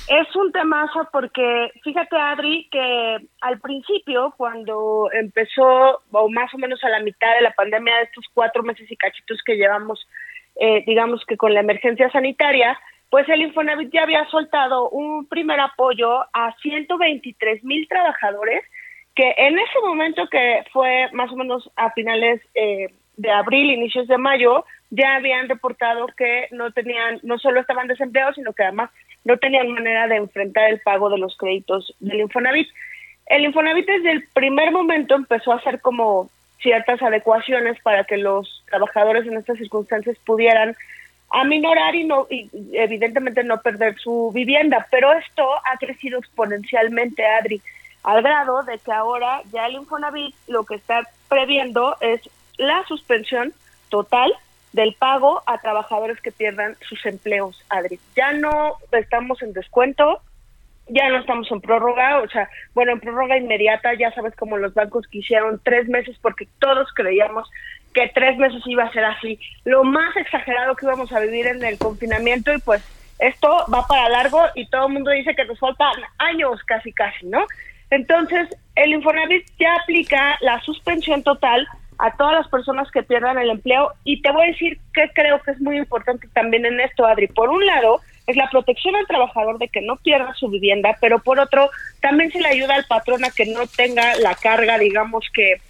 [0.07, 6.83] Es un temazo porque fíjate Adri que al principio cuando empezó o más o menos
[6.85, 10.07] a la mitad de la pandemia de estos cuatro meses y cachitos que llevamos
[10.57, 15.59] eh, digamos que con la emergencia sanitaria pues el Infonavit ya había soltado un primer
[15.61, 18.63] apoyo a 123 mil trabajadores
[19.15, 24.09] que en ese momento que fue más o menos a finales eh, de abril, inicios
[24.09, 24.65] de mayo,
[24.95, 28.91] ya habían reportado que no tenían, no solo estaban desempleados, sino que además
[29.25, 32.69] no tenían manera de enfrentar el pago de los créditos del Infonavit.
[33.27, 36.31] El Infonavit desde el primer momento empezó a hacer como
[36.61, 40.77] ciertas adecuaciones para que los trabajadores en estas circunstancias pudieran
[41.31, 47.61] aminorar y no y evidentemente no perder su vivienda, pero esto ha crecido exponencialmente, Adri,
[48.05, 52.21] al grado de que ahora ya el Infonavit lo que está previendo es
[52.57, 53.53] la suspensión
[53.89, 54.33] total
[54.75, 58.01] del pago a trabajadores que pierdan sus empleos, Adri.
[58.17, 60.21] Ya no estamos en descuento,
[60.89, 64.75] ya no estamos en prórroga, o sea, bueno, en prórroga inmediata, ya sabes como los
[64.75, 67.49] bancos quisieron tres meses porque todos creíamos
[67.95, 71.65] que tres meses iba a ser así, lo más exagerado que íbamos a vivir en
[71.65, 72.83] el confinamiento y pues
[73.21, 77.27] esto va para largo y todo el mundo dice que nos faltan años casi casi,
[77.27, 77.47] ¿no?
[77.91, 81.65] Entonces, el Infonavit ya aplica la suspensión total
[81.99, 85.41] a todas las personas que pierdan el empleo y te voy a decir que creo
[85.43, 87.29] que es muy importante también en esto, Adri.
[87.29, 91.19] Por un lado, es la protección al trabajador de que no pierda su vivienda, pero
[91.19, 95.27] por otro, también se le ayuda al patrón a que no tenga la carga, digamos
[95.33, 95.61] que eh,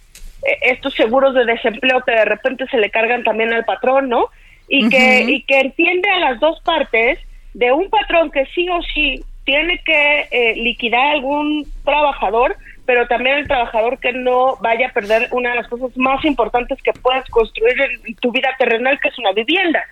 [0.61, 4.29] estos seguros de desempleo que de repente se le cargan también al patrón, ¿no?
[4.67, 7.19] Y que y que entiende a las dos partes
[7.53, 13.07] de un patrón que sí o sí tiene que eh, liquidar a algún trabajador, pero
[13.07, 16.93] también el trabajador que no vaya a perder una de las cosas más importantes que
[16.93, 19.83] puedas construir en tu vida terrenal, que es una vivienda.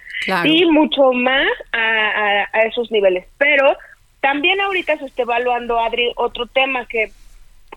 [0.45, 3.25] Y mucho más a, esos niveles.
[3.37, 3.75] Pero
[4.21, 7.11] también ahorita se está evaluando, Adri, otro tema que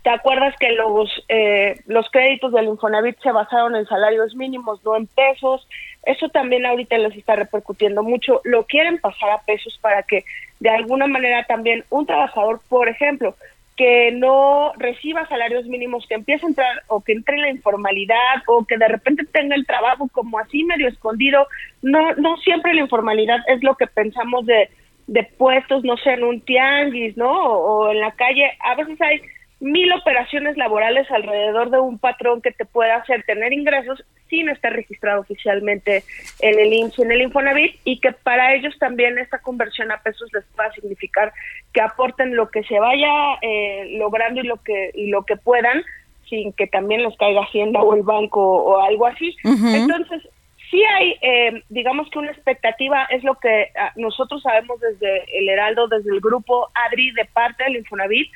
[0.03, 4.95] ¿Te acuerdas que los eh, los créditos del Infonavit se basaron en salarios mínimos, no
[4.95, 5.67] en pesos?
[6.05, 8.41] Eso también ahorita les está repercutiendo mucho.
[8.45, 10.25] Lo quieren pasar a pesos para que
[10.61, 13.35] de alguna manera también un trabajador, por ejemplo,
[13.77, 18.43] que no reciba salarios mínimos, que empiece a entrar o que entre en la informalidad
[18.47, 21.47] o que de repente tenga el trabajo como así medio escondido.
[21.83, 24.71] No, no siempre la informalidad es lo que pensamos de,
[25.07, 27.31] de puestos, no sé, en un tianguis, ¿no?
[27.31, 28.51] o en la calle.
[28.61, 29.21] A veces hay
[29.61, 34.73] mil operaciones laborales alrededor de un patrón que te pueda hacer tener ingresos sin estar
[34.73, 36.05] registrado oficialmente
[36.41, 40.03] en el IMSS y en el Infonavit y que para ellos también esta conversión a
[40.03, 41.33] pesos les pueda significar
[41.73, 45.85] que aporten lo que se vaya eh, logrando y lo que y lo que puedan
[46.29, 49.37] sin que también les caiga Hacienda o el banco o algo así.
[49.45, 50.29] Entonces,
[50.71, 55.49] sí hay, eh, digamos que una expectativa, es lo que ah, nosotros sabemos desde el
[55.49, 58.31] Heraldo, desde el grupo ADRI de parte del Infonavit,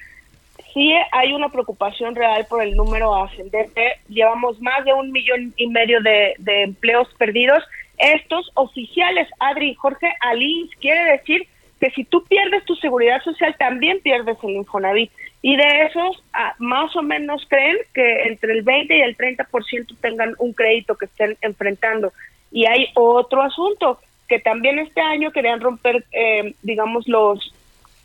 [0.73, 3.99] sí hay una preocupación real por el número ascendente.
[4.09, 7.63] Llevamos más de un millón y medio de, empleos perdidos.
[7.99, 11.47] Estos oficiales, Adri y Jorge Alins, quiere decir
[11.81, 15.11] que si tú pierdes tu seguridad social, también pierdes el Infonavit.
[15.43, 19.97] Y de esos, ah, más o menos creen que entre el 20 y el 30%
[20.01, 22.13] tengan un crédito que estén enfrentando.
[22.53, 27.53] Y hay otro asunto, que también este año querían romper, eh, digamos, los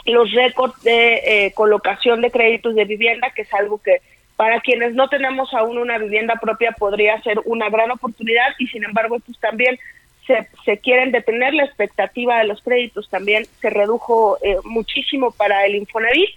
[0.06, 4.02] los récords de eh, colocación de créditos de vivienda, que es algo que
[4.36, 8.84] para quienes no tenemos aún una vivienda propia podría ser una gran oportunidad y sin
[8.84, 9.80] embargo pues también
[10.28, 15.66] se, se quieren detener la expectativa de los créditos también se redujo eh, muchísimo para
[15.66, 16.30] el Infonavit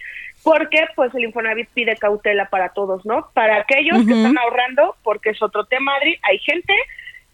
[0.44, 3.28] porque pues el Infonavit pide cautela para todos, ¿no?
[3.34, 6.72] Para aquellos que están ahorrando, porque es otro tema, Adri, hay gente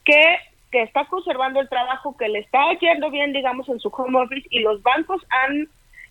[0.04, 0.38] que
[0.74, 4.48] que está conservando el trabajo, que le está yendo bien, digamos, en su home office
[4.50, 5.68] y los bancos han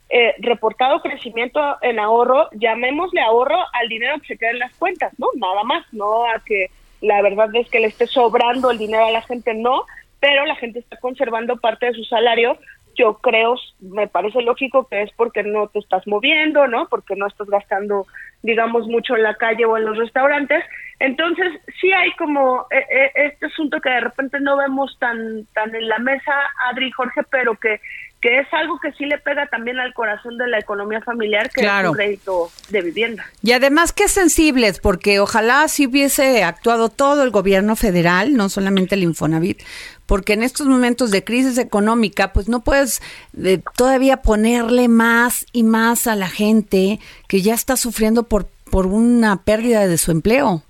[0.10, 5.13] eh, reportado crecimiento en ahorro, llamémosle ahorro al dinero que se queda en las cuentas,
[5.18, 5.28] ¿no?
[5.36, 6.68] Nada más, no a que
[7.02, 9.86] la verdad es que le esté sobrando el dinero a la gente, no,
[10.20, 12.58] pero la gente está conservando parte de su salario.
[12.96, 16.88] Yo creo, me parece lógico que es porque no te estás moviendo, ¿no?
[16.88, 18.06] Porque no estás gastando,
[18.44, 20.63] digamos, mucho en la calle o en los restaurantes.
[21.00, 25.76] Entonces, sí hay como eh, eh, este asunto que de repente no vemos tan, tan
[25.76, 26.34] en la mesa,
[26.70, 27.82] Adri y Jorge, pero que
[28.23, 31.59] que es algo que sí le pega también al corazón de la economía familiar, que
[31.59, 33.25] es un crédito de vivienda.
[33.41, 38.95] Y además que sensibles, porque ojalá si hubiese actuado todo el gobierno federal, no solamente
[38.95, 39.62] el Infonavit,
[40.05, 43.01] porque en estos momentos de crisis económica, pues no puedes
[43.43, 48.86] eh, todavía ponerle más y más a la gente que ya está sufriendo por, por
[48.86, 50.63] una pérdida de su empleo,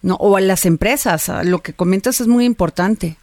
[0.00, 1.30] no o a las empresas.
[1.44, 3.18] Lo que comentas es muy importante.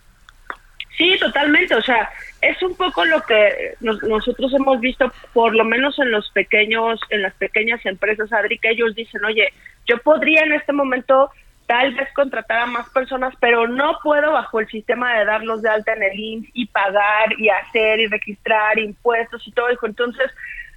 [0.97, 1.75] Sí, totalmente.
[1.75, 2.10] O sea,
[2.50, 7.22] es un poco lo que nosotros hemos visto, por lo menos en los pequeños, en
[7.22, 9.52] las pequeñas empresas, Adri, que ellos dicen, oye,
[9.86, 11.32] yo podría en este momento
[11.66, 15.70] tal vez contratar a más personas, pero no puedo bajo el sistema de darlos de
[15.70, 19.86] alta en el INS y pagar y hacer y registrar impuestos y todo eso.
[19.86, 20.32] Entonces,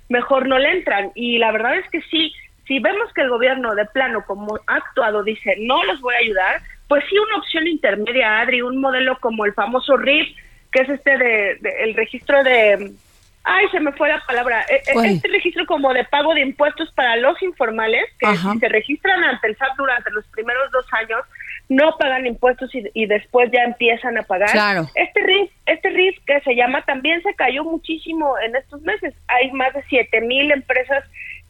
[0.09, 1.11] mejor no le entran.
[1.15, 2.33] Y la verdad es que sí,
[2.67, 6.19] si vemos que el gobierno de plano, como ha actuado, dice, no los voy a
[6.19, 10.35] ayudar, pues sí una opción intermedia, Adri, un modelo como el famoso RIF,
[10.73, 12.93] que es este de, el registro de
[13.45, 16.91] ay se me fue la palabra e, e, este registro como de pago de impuestos
[16.93, 21.21] para los informales que si se registran ante el SAT durante los primeros dos años
[21.71, 24.49] no pagan impuestos y, después ya empiezan a pagar.
[24.95, 29.15] Este RIF este Matriz, que se llama, también se cayó muchísimo en estos meses.
[29.27, 31.05] Hay más de siete mil empresas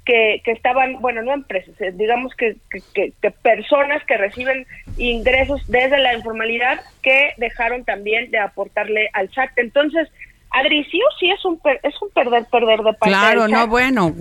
[0.09, 2.57] que, que estaban, bueno, no empresas, eh, digamos que,
[2.95, 9.31] que, que, personas que reciben ingresos desde la informalidad que dejaron también de aportarle al
[9.35, 9.51] SAT.
[9.59, 10.09] Entonces,
[10.49, 14.15] Adri, sí o sí es un, es un perder, perder de parte Claro, no, bueno,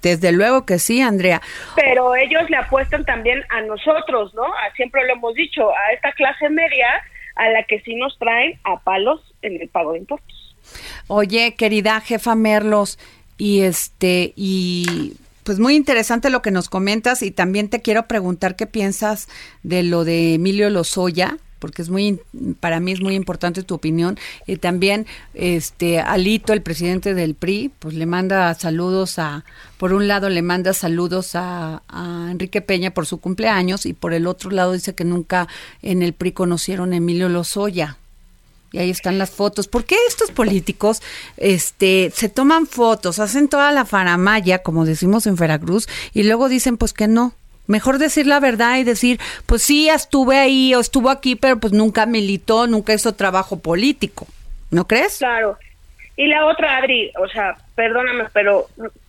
[0.00, 1.42] desde luego que sí, Andrea.
[1.74, 4.46] Pero ellos le apuestan también a nosotros, ¿no?
[4.74, 6.88] siempre lo hemos dicho, a esta clase media
[7.34, 10.56] a la que sí nos traen a palos en el pago de impuestos.
[11.08, 12.98] Oye, querida jefa Merlos,
[13.38, 15.12] y este, y
[15.46, 19.28] pues muy interesante lo que nos comentas y también te quiero preguntar qué piensas
[19.62, 22.18] de lo de Emilio Lozoya, porque es muy
[22.58, 24.18] para mí es muy importante tu opinión.
[24.48, 29.44] Y también este Alito el presidente del PRI pues le manda saludos a
[29.78, 34.14] por un lado le manda saludos a, a, Enrique Peña por su cumpleaños y por
[34.14, 35.46] el otro lado dice que nunca
[35.80, 37.98] en el PRI conocieron a Emilio Lozoya
[38.76, 39.68] y ahí están las fotos.
[39.68, 41.02] ¿Por qué estos políticos
[41.38, 46.76] este, se toman fotos, hacen toda la faramaya, como decimos en Veracruz, y luego dicen
[46.76, 47.32] pues que no?
[47.66, 51.72] Mejor decir la verdad y decir, pues sí, estuve ahí o estuvo aquí, pero pues
[51.72, 54.26] nunca militó, nunca hizo trabajo político.
[54.70, 55.18] ¿No crees?
[55.18, 55.56] Claro.
[56.16, 58.66] Y la otra, Adri, o sea, perdóname, pero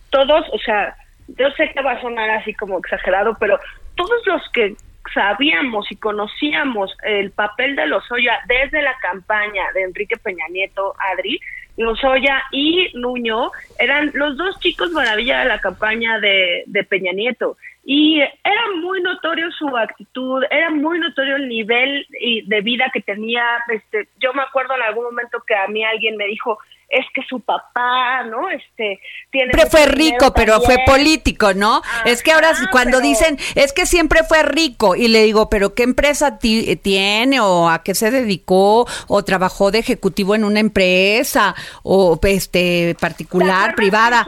[0.08, 0.96] todos, o sea,
[1.28, 3.60] yo sé que va a sonar así como exagerado, pero
[3.96, 4.74] todos los que
[5.12, 11.40] sabíamos y conocíamos el papel de Lozoya desde la campaña de Enrique Peña Nieto, Adri,
[11.76, 17.56] Lozoya y Nuño eran los dos chicos maravilla de la campaña de, de Peña Nieto.
[17.84, 22.06] Y era muy notorio su actitud, era muy notorio el nivel
[22.44, 23.42] de vida que tenía.
[23.72, 26.58] Este, yo me acuerdo en algún momento que a mí alguien me dijo,
[26.88, 28.48] es que su papá, ¿no?
[28.48, 31.82] Este, tiene siempre fue rico, pero fue político, ¿no?
[32.04, 35.82] es que ahora cuando dicen, es que siempre fue rico y le digo, pero ¿qué
[35.82, 42.18] empresa tiene o a qué se dedicó o trabajó de ejecutivo en una empresa o
[42.22, 44.26] este particular, privada?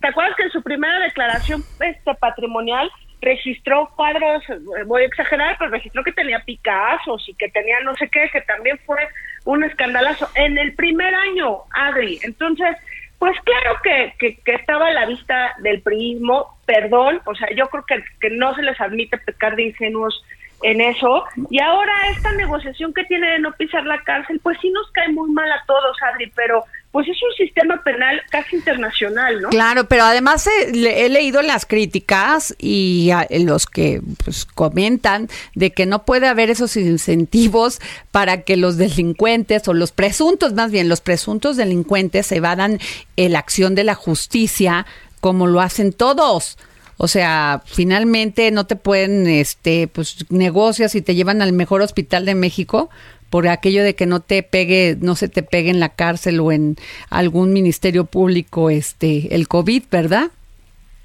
[0.00, 2.90] ¿Te acuerdas que en su primera declaración este patrimonial
[3.20, 4.42] registró cuadros,
[4.86, 8.40] voy a exagerar, pero registró que tenía Picasso y que tenía no sé qué, que
[8.42, 8.98] también fue
[9.44, 12.20] un escandalazo en el primer año, Adri.
[12.22, 12.76] Entonces,
[13.18, 17.84] pues claro que, que, estaba a la vista del prismo, perdón, o sea, yo creo
[17.86, 20.24] que, que no se les admite pecar de ingenuos
[20.62, 21.24] en eso.
[21.50, 25.08] Y ahora esta negociación que tiene de no pisar la cárcel, pues sí nos cae
[25.08, 29.48] muy mal a todos, Adri, pero pues es un sistema penal casi internacional, ¿no?
[29.48, 36.04] Claro, pero además he, leído las críticas y los que pues, comentan de que no
[36.04, 37.80] puede haber esos incentivos
[38.10, 42.78] para que los delincuentes o los presuntos, más bien los presuntos delincuentes evadan
[43.16, 44.86] la acción de la justicia
[45.20, 46.58] como lo hacen todos.
[46.98, 52.26] O sea, finalmente no te pueden, este, pues negocias y te llevan al mejor hospital
[52.26, 52.90] de México,
[53.32, 56.52] por aquello de que no te pegue, no se te pegue en la cárcel o
[56.52, 56.76] en
[57.08, 60.26] algún ministerio público este el COVID, ¿verdad?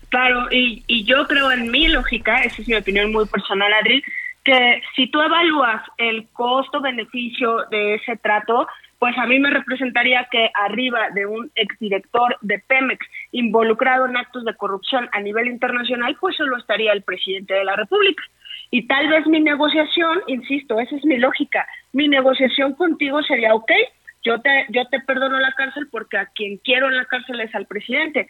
[0.10, 4.04] Claro, y, y yo creo en mi lógica, esa es mi opinión muy personal, Adri,
[4.44, 8.68] que si tú evalúas el costo-beneficio de ese trato,
[9.00, 14.44] pues a mí me representaría que arriba de un exdirector de Pemex involucrado en actos
[14.44, 18.22] de corrupción a nivel internacional, pues solo estaría el presidente de la República.
[18.70, 23.72] Y tal vez mi negociación, insisto, esa es mi lógica, mi negociación contigo sería, ok,
[24.24, 27.54] yo te, yo te perdono la cárcel porque a quien quiero en la cárcel es
[27.56, 28.28] al presidente.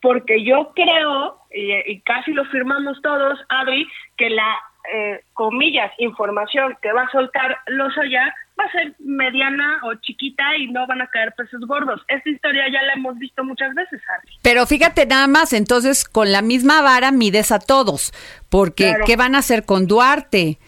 [0.00, 4.56] Porque yo creo, y, casi lo firmamos todos, Adri, que la,
[4.92, 7.56] eh, comillas, información que va a soltar
[7.98, 12.00] allá va a ser mediana o chiquita y no van a caer peces gordos.
[12.08, 14.00] Esta historia ya la hemos visto muchas veces.
[14.42, 18.12] Pero fíjate nada más, entonces con la misma vara mides a todos,
[18.48, 20.58] porque ¿qué van a hacer con Duarte?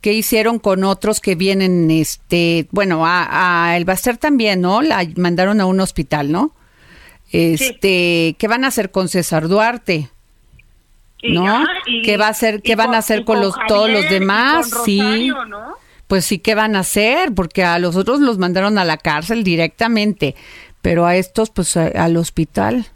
[0.00, 4.80] ¿Qué hicieron con otros que vienen, este, bueno, a, a El Baster también, ¿no?
[4.80, 6.54] La mandaron a un hospital, ¿no?
[7.32, 10.10] Este, ¿qué van a hacer con César Duarte?
[11.22, 11.64] ¿No?
[12.04, 14.70] ¿Qué va a hacer, qué van a hacer con, los todos los demás?
[14.84, 15.32] sí.
[16.06, 17.34] Pues sí, ¿qué van a hacer?
[17.34, 20.36] Porque a los otros los mandaron a la cárcel directamente,
[20.80, 22.86] pero a estos, pues al hospital.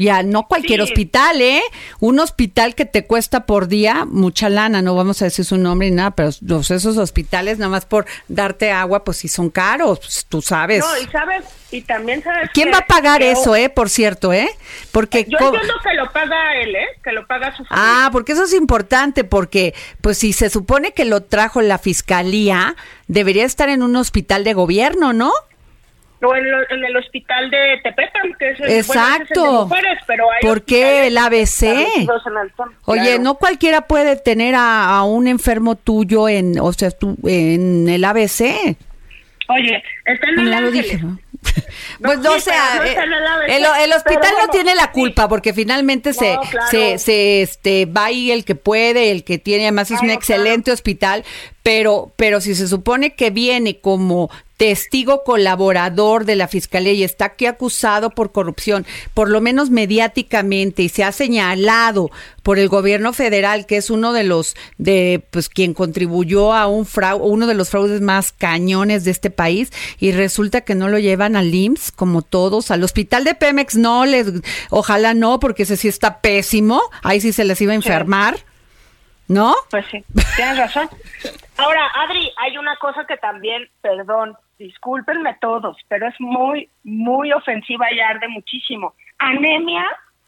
[0.00, 1.60] Ya, no cualquier hospital, ¿eh?
[1.98, 5.90] Un hospital que te cuesta por día mucha lana, no vamos a decir su nombre
[5.90, 9.98] ni nada, pero los, esos hospitales, nada más por darte agua, pues sí son caros,
[9.98, 10.80] pues, tú sabes.
[10.80, 12.48] No, y sabes, y también sabes.
[12.54, 13.68] ¿Quién va a pagar eso, eh?
[13.68, 14.48] Por cierto, ¿eh?
[14.90, 15.26] Porque.
[15.28, 16.86] Yo entiendo que lo paga él, ¿eh?
[17.04, 18.06] Que lo paga su familia.
[18.06, 22.74] Ah, porque eso es importante, porque, pues si se supone que lo trajo la fiscalía,
[23.06, 25.30] debería estar en un hospital de gobierno, ¿no?
[26.22, 29.68] O en, el hospital de Tepepan, que es el, Exacto.
[30.06, 31.64] pero ¿Por qué el ABC?
[32.84, 38.04] Oye, no cualquiera puede tener a, un enfermo tuyo en, o sea, tú, en el
[38.04, 38.76] ABC.
[39.48, 41.08] Oye, está en Bueno, ya lo dije, ¿no?
[41.08, 41.18] No,
[42.02, 44.90] Pues no, sí, sea, no en el el, el hospital no bueno, tiene la sí.
[44.92, 46.66] culpa porque finalmente se, No, claro.
[46.70, 50.14] se, se, este, va ahí el que puede, el que tiene, además es un Claro,
[50.14, 51.24] excelente hospital,
[51.62, 57.24] pero, pero si se supone que viene como testigo colaborador de la fiscalía y está
[57.24, 58.84] aquí acusado por corrupción,
[59.14, 62.10] por lo menos mediáticamente, y se ha señalado
[62.42, 66.84] por el gobierno federal, que es uno de los de pues quien contribuyó a un
[66.84, 70.98] fraude, uno de los fraudes más cañones de este país, y resulta que no lo
[70.98, 74.26] llevan al IMSS, como todos, al hospital de Pemex no les,
[74.68, 78.44] ojalá no, porque ese sí está pésimo, ahí sí se les iba a enfermar,
[79.30, 79.54] ¿no?
[79.70, 80.04] Pues sí,
[80.34, 80.88] tienes razón.
[81.56, 87.92] Ahora, Adri, hay una cosa que también, perdón, discúlpenme todos, pero es muy, muy ofensiva
[87.92, 88.92] y arde muchísimo.
[89.18, 89.86] Anemia,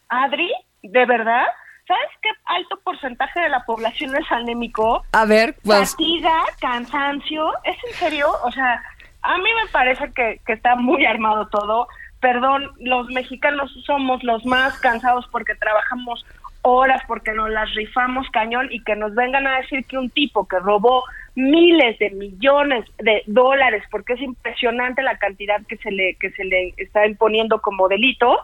[0.09, 1.47] Adri, ¿de verdad?
[1.89, 5.03] ¿Sabes qué alto porcentaje de la población es anémico?
[5.11, 8.29] A ver, pues, Fatiga, cansancio, ¿es en serio?
[8.45, 8.81] O sea,
[9.23, 11.89] a mí me parece que, que está muy armado todo.
[12.21, 16.25] Perdón, los mexicanos somos los más cansados porque trabajamos
[16.63, 20.47] horas, porque nos las rifamos cañón y que nos vengan a decir que un tipo
[20.47, 21.05] que robó
[21.35, 26.45] miles de millones de dólares, porque es impresionante la cantidad que se le que se
[26.45, 28.39] le está imponiendo como delito,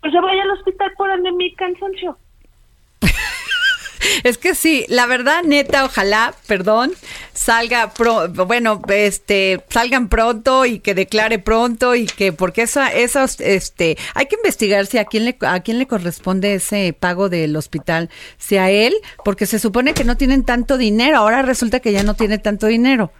[0.00, 2.18] pues se vaya al hospital por anemia y cansancio.
[4.24, 6.92] Es que sí, la verdad, neta, ojalá, perdón,
[7.38, 13.40] salga pro, bueno, este, salgan pronto y que declare pronto y que porque eso, esos,
[13.40, 17.54] este, hay que investigar si a quién le, a quién le corresponde ese pago del
[17.56, 18.92] hospital, si a él,
[19.24, 22.66] porque se supone que no tienen tanto dinero, ahora resulta que ya no tiene tanto
[22.66, 23.12] dinero.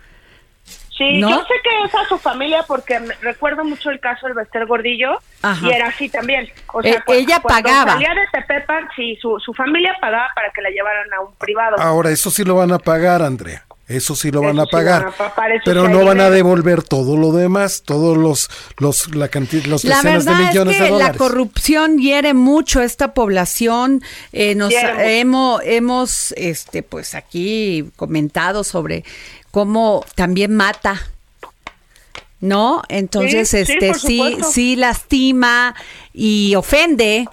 [0.97, 1.31] Sí, ¿No?
[1.31, 5.21] yo sé que es a su familia porque recuerdo mucho el caso del Bester Gordillo
[5.43, 5.65] Ajá.
[5.65, 6.49] y era así también.
[6.73, 7.93] O Eh, cu- ella pagaba.
[7.93, 11.77] salía de Tepepan, sí, su, su familia pagaba para que la llevaran a un privado.
[11.79, 13.65] Ahora, eso sí lo van a pagar, Andrea.
[13.89, 15.05] Eso sí lo van a sí pagar.
[15.19, 19.65] van a pero no van a devolver todo lo demás, todos los, los, la cantidad,
[19.65, 21.17] los La decenas de verdad es millones que de la dólares.
[21.19, 24.03] corrupción hiere mucho a esta población.
[24.33, 25.05] Eh, nos Hiere mucho.
[25.07, 29.05] hemos, hemos, este, pues aquí comentado sobre
[29.51, 31.01] cómo también mata.
[32.41, 32.83] ¿No?
[32.89, 35.75] Entonces, Sí, este, sí, sí lastima
[36.15, 37.27] y ofende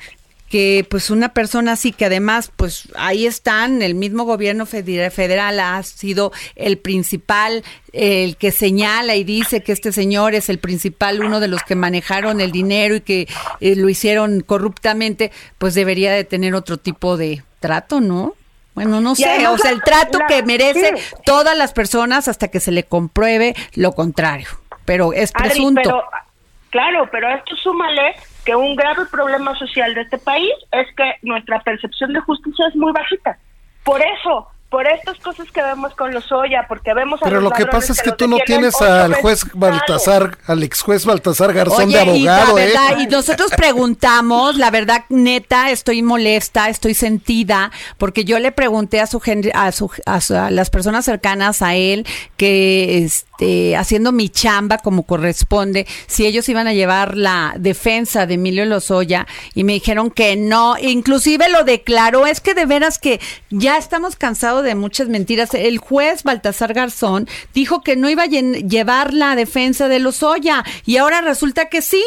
[0.56, 5.60] que pues una persona así que además pues ahí están, el mismo gobierno feder- federal
[5.60, 11.22] ha sido el principal, el que señala y dice que este señor es el principal,
[11.22, 13.28] uno de los que manejaron el dinero y que
[13.60, 18.34] eh, lo hicieron corruptamente, pues debería de tener otro tipo de trato, ¿no?
[18.76, 21.04] Bueno, no sé, además o sea, el trato la- que merece sí.
[21.26, 24.48] todas las personas hasta que se le compruebe lo contrario,
[24.86, 25.82] pero es Adri, presunto.
[25.84, 26.04] pero,
[26.70, 28.16] claro, pero esto súmale
[28.46, 32.76] que un grave problema social de este país es que nuestra percepción de justicia es
[32.76, 33.38] muy bajita.
[33.84, 37.52] Por eso, por estas cosas que vemos con los Oya, porque vemos a Pero los
[37.52, 41.54] lo que pasa es que tú no tienes al juez Baltasar, al ex juez Baltasar
[41.54, 43.04] Garzón Oye, de abogado, y la verdad, ¿eh?
[43.04, 49.08] y nosotros preguntamos, la verdad, neta, estoy molesta, estoy sentida, porque yo le pregunté a
[49.08, 53.26] su gen- a, su, a, su- a las personas cercanas a él que este
[53.78, 59.28] haciendo mi chamba como corresponde, si ellos iban a llevar la defensa de Emilio Lozoya
[59.54, 63.20] y me dijeron que no, inclusive lo declaró, es que de veras que
[63.50, 65.54] ya estamos cansados de muchas mentiras.
[65.54, 70.98] El juez Baltasar Garzón dijo que no iba a llevar la defensa de Lozoya y
[70.98, 72.04] ahora resulta que sí.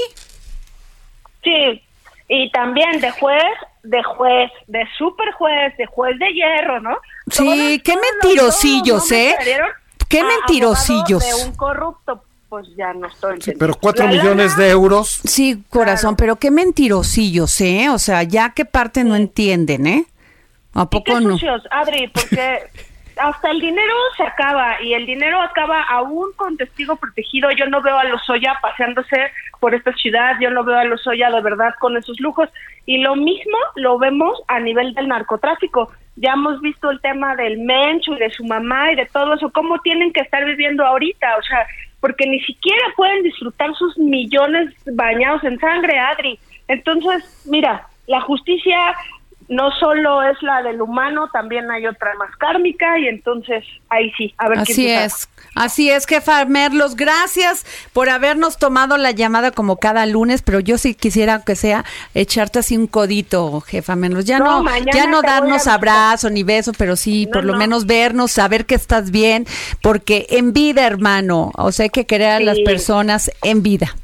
[1.45, 1.83] Sí,
[2.29, 3.43] y también de juez,
[3.83, 6.97] de juez, de super juez, de juez de hierro, ¿no?
[7.31, 9.11] Sí, Todos- qué todos los- mentirosillos.
[9.11, 9.37] Me ¿eh?
[10.09, 11.25] Qué a mentirosillos.
[11.25, 15.21] De un corrupto, pues ya no estoy Sí, pero cuatro La millones de euros.
[15.25, 17.89] Sí, corazón, pero qué mentirosillos, ¿eh?
[17.91, 20.07] O sea, ya qué parte no entienden, ¿eh?
[20.75, 21.31] ¿A ¿Y qué poco no?
[21.33, 22.09] sucios, Adri?
[22.09, 22.71] Porque
[23.19, 27.51] hasta el dinero se acaba y el dinero acaba aún con testigo protegido.
[27.51, 29.31] Yo no veo a Lozoya paseándose
[29.61, 32.49] por esta ciudad, yo no veo a Lozoya de verdad con esos lujos.
[32.87, 35.91] Y lo mismo lo vemos a nivel del narcotráfico.
[36.21, 39.51] Ya hemos visto el tema del Mencho y de su mamá y de todo eso,
[39.51, 41.67] cómo tienen que estar viviendo ahorita, o sea,
[42.01, 46.39] porque ni siquiera pueden disfrutar sus millones bañados en sangre, Adri.
[46.67, 48.95] Entonces, mira, la justicia
[49.49, 54.35] no solo es la del humano, también hay otra más kármica y entonces ahí sí,
[54.37, 59.51] a ver Así quién es, así es, jefa Merlos, gracias por habernos tomado la llamada
[59.51, 61.85] como cada lunes, pero yo sí quisiera que sea
[62.15, 66.97] echarte así un codito, jefa Merlos, ya No, ya no darnos abrazo ni beso, pero
[66.97, 67.59] sí, No, por lo no.
[67.59, 69.47] menos vernos, saber que estás bien,
[69.83, 73.95] porque en vida, hermano, o sea, hay que querer a las personas en vida.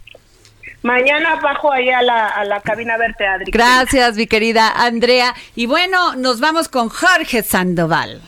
[0.84, 3.50] Mañana bajo ahí a la, a la cabina a verte, Adri.
[3.50, 5.34] Gracias, mi querida Andrea.
[5.56, 8.20] Y bueno, nos vamos con Jorge Sandoval.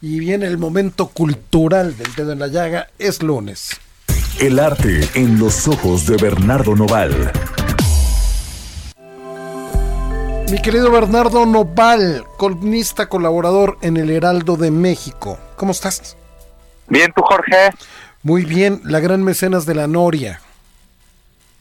[0.00, 3.78] Y viene el momento cultural del dedo en la llaga, es lunes.
[4.40, 7.30] El arte en los ojos de Bernardo Noval.
[10.50, 15.38] Mi querido Bernardo Noval, columnista colaborador en el Heraldo de México.
[15.56, 16.16] ¿Cómo estás?
[16.86, 17.68] Bien, tú Jorge.
[18.22, 20.40] Muy bien, la gran mecenas de la Noria.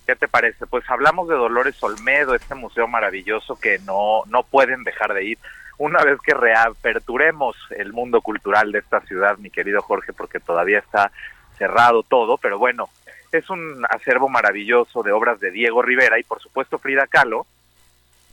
[0.07, 0.65] ¿Qué te parece?
[0.65, 5.37] Pues hablamos de Dolores Olmedo, este museo maravilloso que no, no pueden dejar de ir.
[5.77, 10.79] Una vez que reaperturemos el mundo cultural de esta ciudad, mi querido Jorge, porque todavía
[10.79, 11.11] está
[11.57, 12.87] cerrado todo, pero bueno,
[13.33, 17.45] es un acervo maravilloso de obras de Diego Rivera y por supuesto Frida Kahlo,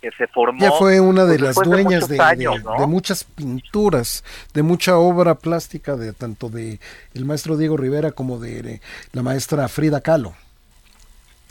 [0.01, 0.61] que se formó.
[0.61, 4.23] Ya fue una de pues, las dueñas de, de, años, de, de, muchas pinturas,
[4.53, 6.79] de mucha obra plástica, de tanto de
[7.15, 8.81] el maestro Diego Rivera como de
[9.13, 10.35] la maestra Frida Kahlo.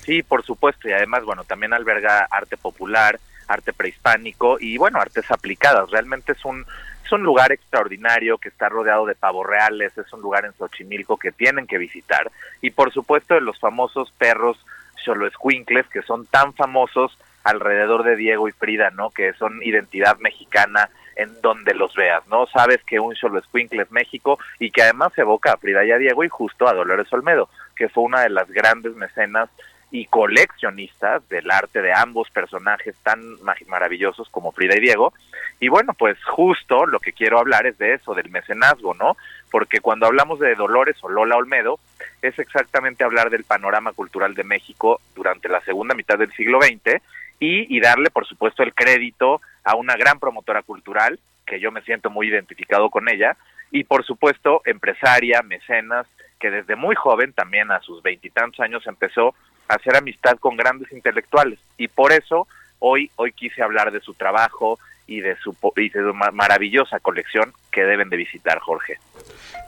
[0.04, 5.30] Sí, por supuesto, y además, bueno, también alberga arte popular, arte prehispánico y, bueno, artes
[5.32, 5.90] aplicadas.
[5.92, 6.66] Realmente es un,
[7.06, 11.18] es un lugar extraordinario que está rodeado de pavos reales, es un lugar en Xochimilco
[11.18, 12.30] que tienen que visitar.
[12.62, 14.58] Y, por supuesto, de los famosos perros
[15.04, 19.10] Xoloescuincles, que son tan famosos alrededor de Diego y Frida, ¿no?
[19.10, 22.48] Que son identidad mexicana en donde los veas, ¿no?
[22.48, 26.24] Sabes que un Xoloescuincle es México y que además evoca a Frida y a Diego
[26.24, 29.50] y justo a Dolores Olmedo, que fue una de las grandes mecenas
[29.94, 33.22] y coleccionistas del arte de ambos personajes tan
[33.68, 35.14] maravillosos como Frida y Diego.
[35.60, 39.16] Y bueno, pues justo lo que quiero hablar es de eso, del mecenazgo, ¿no?
[39.52, 41.80] Porque cuando hablamos de Dolores o Lola Olmedo,
[42.24, 47.00] es exactamente hablar del panorama cultural de México durante la segunda mitad del siglo XX
[47.40, 52.10] y, darle, por supuesto, el crédito a una gran promotora cultural, que yo me siento
[52.10, 53.38] muy identificado con ella,
[53.70, 56.08] y por supuesto, empresaria, mecenas,
[56.40, 59.36] que desde muy joven, también a sus veintitantos años, empezó
[59.68, 61.60] hacer amistad con grandes intelectuales.
[61.78, 62.48] Y por eso
[62.80, 67.54] hoy, hoy quise hablar de su trabajo y de su, y de su maravillosa colección
[67.72, 68.98] que deben de visitar, Jorge.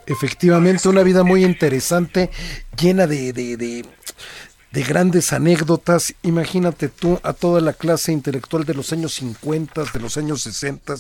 [0.06, 2.30] Efectivamente, una vida muy interesante,
[2.80, 3.84] llena de,
[4.76, 6.16] de, grandes anécdotas.
[6.24, 10.94] Imagínate tú a toda la clase intelectual de los años 50, de los años 60.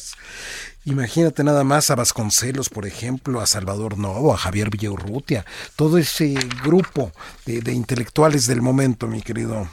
[0.86, 5.46] Imagínate nada más a Vasconcelos, por ejemplo, a Salvador Novo, a Javier Villaurrutia,
[5.76, 7.12] todo ese grupo
[7.46, 9.68] de, de intelectuales del momento, mi querido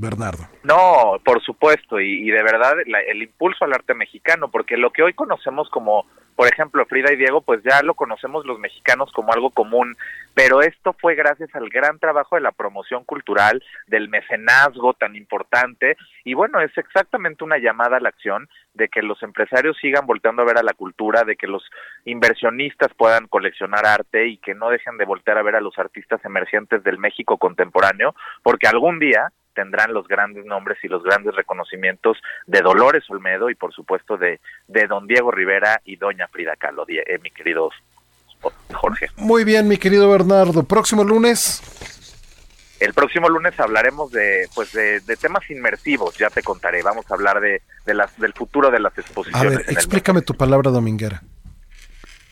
[0.00, 0.48] Bernardo.
[0.64, 4.90] No, por supuesto, y, y de verdad la, el impulso al arte mexicano, porque lo
[4.92, 6.06] que hoy conocemos como,
[6.40, 9.94] por ejemplo, Frida y Diego, pues ya lo conocemos los mexicanos como algo común,
[10.32, 15.98] pero esto fue gracias al gran trabajo de la promoción cultural, del mecenazgo tan importante,
[16.24, 20.40] y bueno, es exactamente una llamada a la acción de que los empresarios sigan volteando
[20.40, 21.62] a ver a la cultura, de que los
[22.06, 26.24] inversionistas puedan coleccionar arte y que no dejen de voltear a ver a los artistas
[26.24, 29.30] emergentes del México contemporáneo, porque algún día
[29.60, 34.40] tendrán los grandes nombres y los grandes reconocimientos de Dolores Olmedo y por supuesto de,
[34.68, 37.68] de don Diego Rivera y doña Frida Kahlo, eh, mi querido
[38.72, 39.08] Jorge.
[39.16, 40.62] Muy bien, mi querido Bernardo.
[40.62, 41.60] Próximo lunes.
[42.80, 46.82] El próximo lunes hablaremos de, pues de, de, temas inmersivos, ya te contaré.
[46.82, 49.52] Vamos a hablar de, de las, del futuro de las exposiciones.
[49.52, 51.22] A ver, explícame tu palabra dominguera.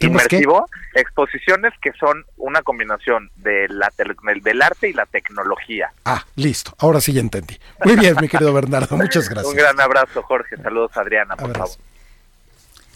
[0.01, 1.01] Inmersivo, qué?
[1.01, 5.91] exposiciones que son una combinación de la del arte y la tecnología.
[6.05, 6.75] Ah, listo.
[6.79, 7.59] Ahora sí ya entendí.
[7.85, 8.97] Muy bien, mi querido Bernardo.
[8.97, 9.53] Muchas gracias.
[9.53, 10.57] Un gran abrazo, Jorge.
[10.57, 11.75] Saludos, Adriana, por abrazo.
[11.75, 11.89] favor.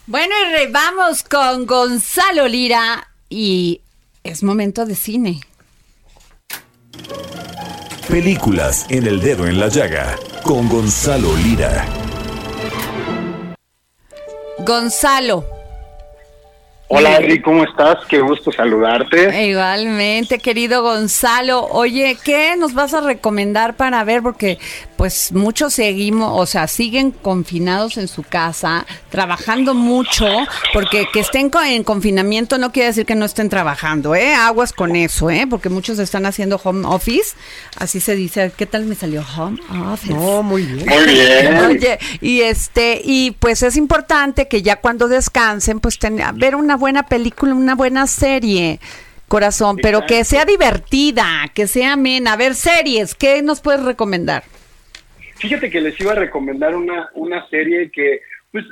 [0.06, 3.80] Bueno, y vamos con Gonzalo Lira y
[4.24, 5.40] es momento de cine.
[8.08, 11.86] Películas en el dedo en la llaga con Gonzalo Lira.
[14.58, 15.61] Gonzalo.
[16.94, 18.04] Hola Adri, ¿cómo estás?
[18.06, 19.48] Qué gusto saludarte.
[19.48, 21.64] Igualmente, querido Gonzalo.
[21.70, 24.20] Oye, ¿qué nos vas a recomendar para ver?
[24.20, 24.58] Porque
[25.02, 30.28] pues muchos seguimos, o sea, siguen confinados en su casa, trabajando mucho,
[30.72, 34.32] porque que estén en confinamiento no quiere decir que no estén trabajando, ¿eh?
[34.32, 35.44] Aguas con eso, ¿eh?
[35.50, 37.34] Porque muchos están haciendo home office,
[37.78, 38.52] así se dice.
[38.56, 39.58] ¿Qué tal me salió home
[39.92, 40.14] office?
[40.14, 40.86] No, muy bien.
[40.86, 41.56] Muy bien.
[41.64, 46.76] Oye, y este, y pues es importante que ya cuando descansen, pues ten, ver una
[46.76, 48.78] buena película, una buena serie
[49.26, 52.34] corazón, pero que sea divertida, que sea amena.
[52.34, 54.44] A ver, series, ¿qué nos puedes recomendar?
[55.42, 58.20] Fíjate que les iba a recomendar una, una serie que,
[58.52, 58.64] pues,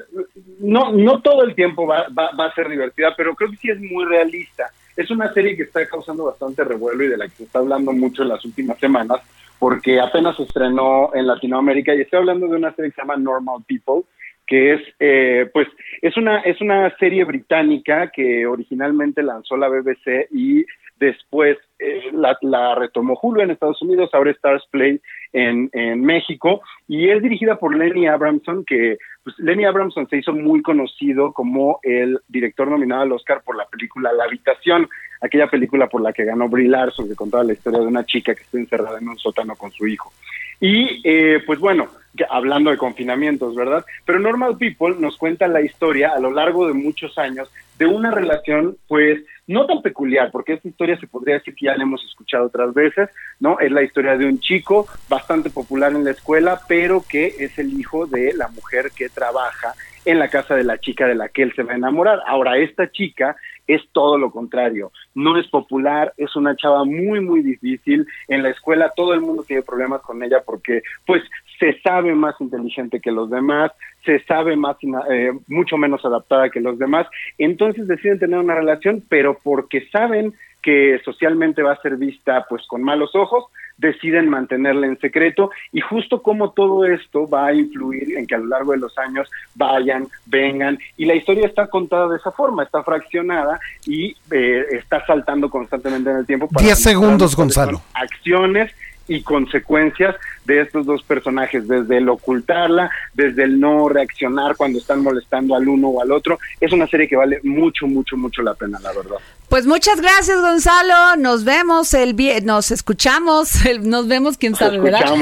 [0.60, 3.80] no, no todo el tiempo va, va, a ser divertida, pero creo que sí es
[3.80, 4.70] muy realista.
[4.96, 7.90] Es una serie que está causando bastante revuelo y de la que se está hablando
[7.90, 9.20] mucho en las últimas semanas,
[9.58, 13.16] porque apenas se estrenó en Latinoamérica y estoy hablando de una serie que se llama
[13.16, 14.04] Normal People,
[14.50, 15.68] que es, eh, pues,
[16.02, 20.66] es una, es una serie británica que originalmente lanzó la BBC y
[20.98, 25.00] después eh, la, la, retomó Hulu en Estados Unidos, ahora Stars Play
[25.32, 30.32] en, en, México, y es dirigida por Lenny Abramson, que pues, Lenny Abramson se hizo
[30.32, 34.88] muy conocido como el director nominado al Oscar por la película La Habitación.
[35.20, 38.34] aquella película por la que ganó Brie Larson, que contaba la historia de una chica
[38.34, 40.12] que está encerrada en un sótano con su hijo.
[40.60, 41.86] Y eh, pues bueno,
[42.28, 43.84] hablando de confinamientos, ¿verdad?
[44.04, 48.10] Pero Normal People nos cuenta la historia a lo largo de muchos años de una
[48.10, 52.04] relación, pues, no tan peculiar, porque esta historia se podría decir que ya la hemos
[52.04, 53.08] escuchado otras veces,
[53.40, 53.58] ¿no?
[53.58, 57.72] Es la historia de un chico bastante popular en la escuela, pero que es el
[57.78, 61.42] hijo de la mujer que trabaja en la casa de la chica de la que
[61.42, 62.20] él se va a enamorar.
[62.26, 63.36] Ahora, esta chica
[63.66, 64.92] es todo lo contrario.
[65.14, 68.06] No es popular, es una chava muy, muy difícil.
[68.28, 71.22] En la escuela todo el mundo tiene problemas con ella porque, pues,
[71.60, 73.70] se sabe más inteligente que los demás,
[74.04, 74.76] se sabe más,
[75.10, 77.06] eh, mucho menos adaptada que los demás.
[77.38, 82.66] Entonces deciden tener una relación, pero porque saben que socialmente va a ser vista pues
[82.66, 83.44] con malos ojos,
[83.76, 88.38] deciden mantenerla en secreto y justo como todo esto va a influir en que a
[88.38, 92.62] lo largo de los años vayan, vengan y la historia está contada de esa forma,
[92.62, 96.48] está fraccionada y eh, está saltando constantemente en el tiempo.
[96.58, 97.80] 10 segundos, Gonzalo.
[97.94, 98.74] Acciones
[99.08, 100.14] y consecuencias
[100.44, 105.68] de estos dos personajes, desde el ocultarla, desde el no reaccionar cuando están molestando al
[105.68, 106.38] uno o al otro.
[106.60, 109.16] Es una serie que vale mucho, mucho, mucho la pena, la verdad.
[109.48, 111.16] Pues muchas gracias, Gonzalo.
[111.16, 112.14] Nos vemos el
[112.44, 115.16] nos escuchamos, nos vemos, quién sabe, ¿verdad?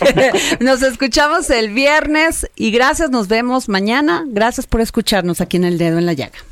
[0.60, 4.24] nos escuchamos el viernes y gracias, nos vemos mañana.
[4.26, 6.49] Gracias por escucharnos aquí en El Dedo en la Llaga.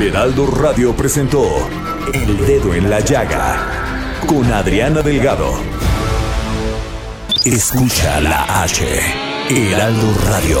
[0.00, 1.44] El Heraldo Radio presentó
[2.14, 5.52] El Dedo en la Llaga con Adriana Delgado.
[7.44, 8.82] Escucha la H.
[9.50, 10.60] Heraldo Radio.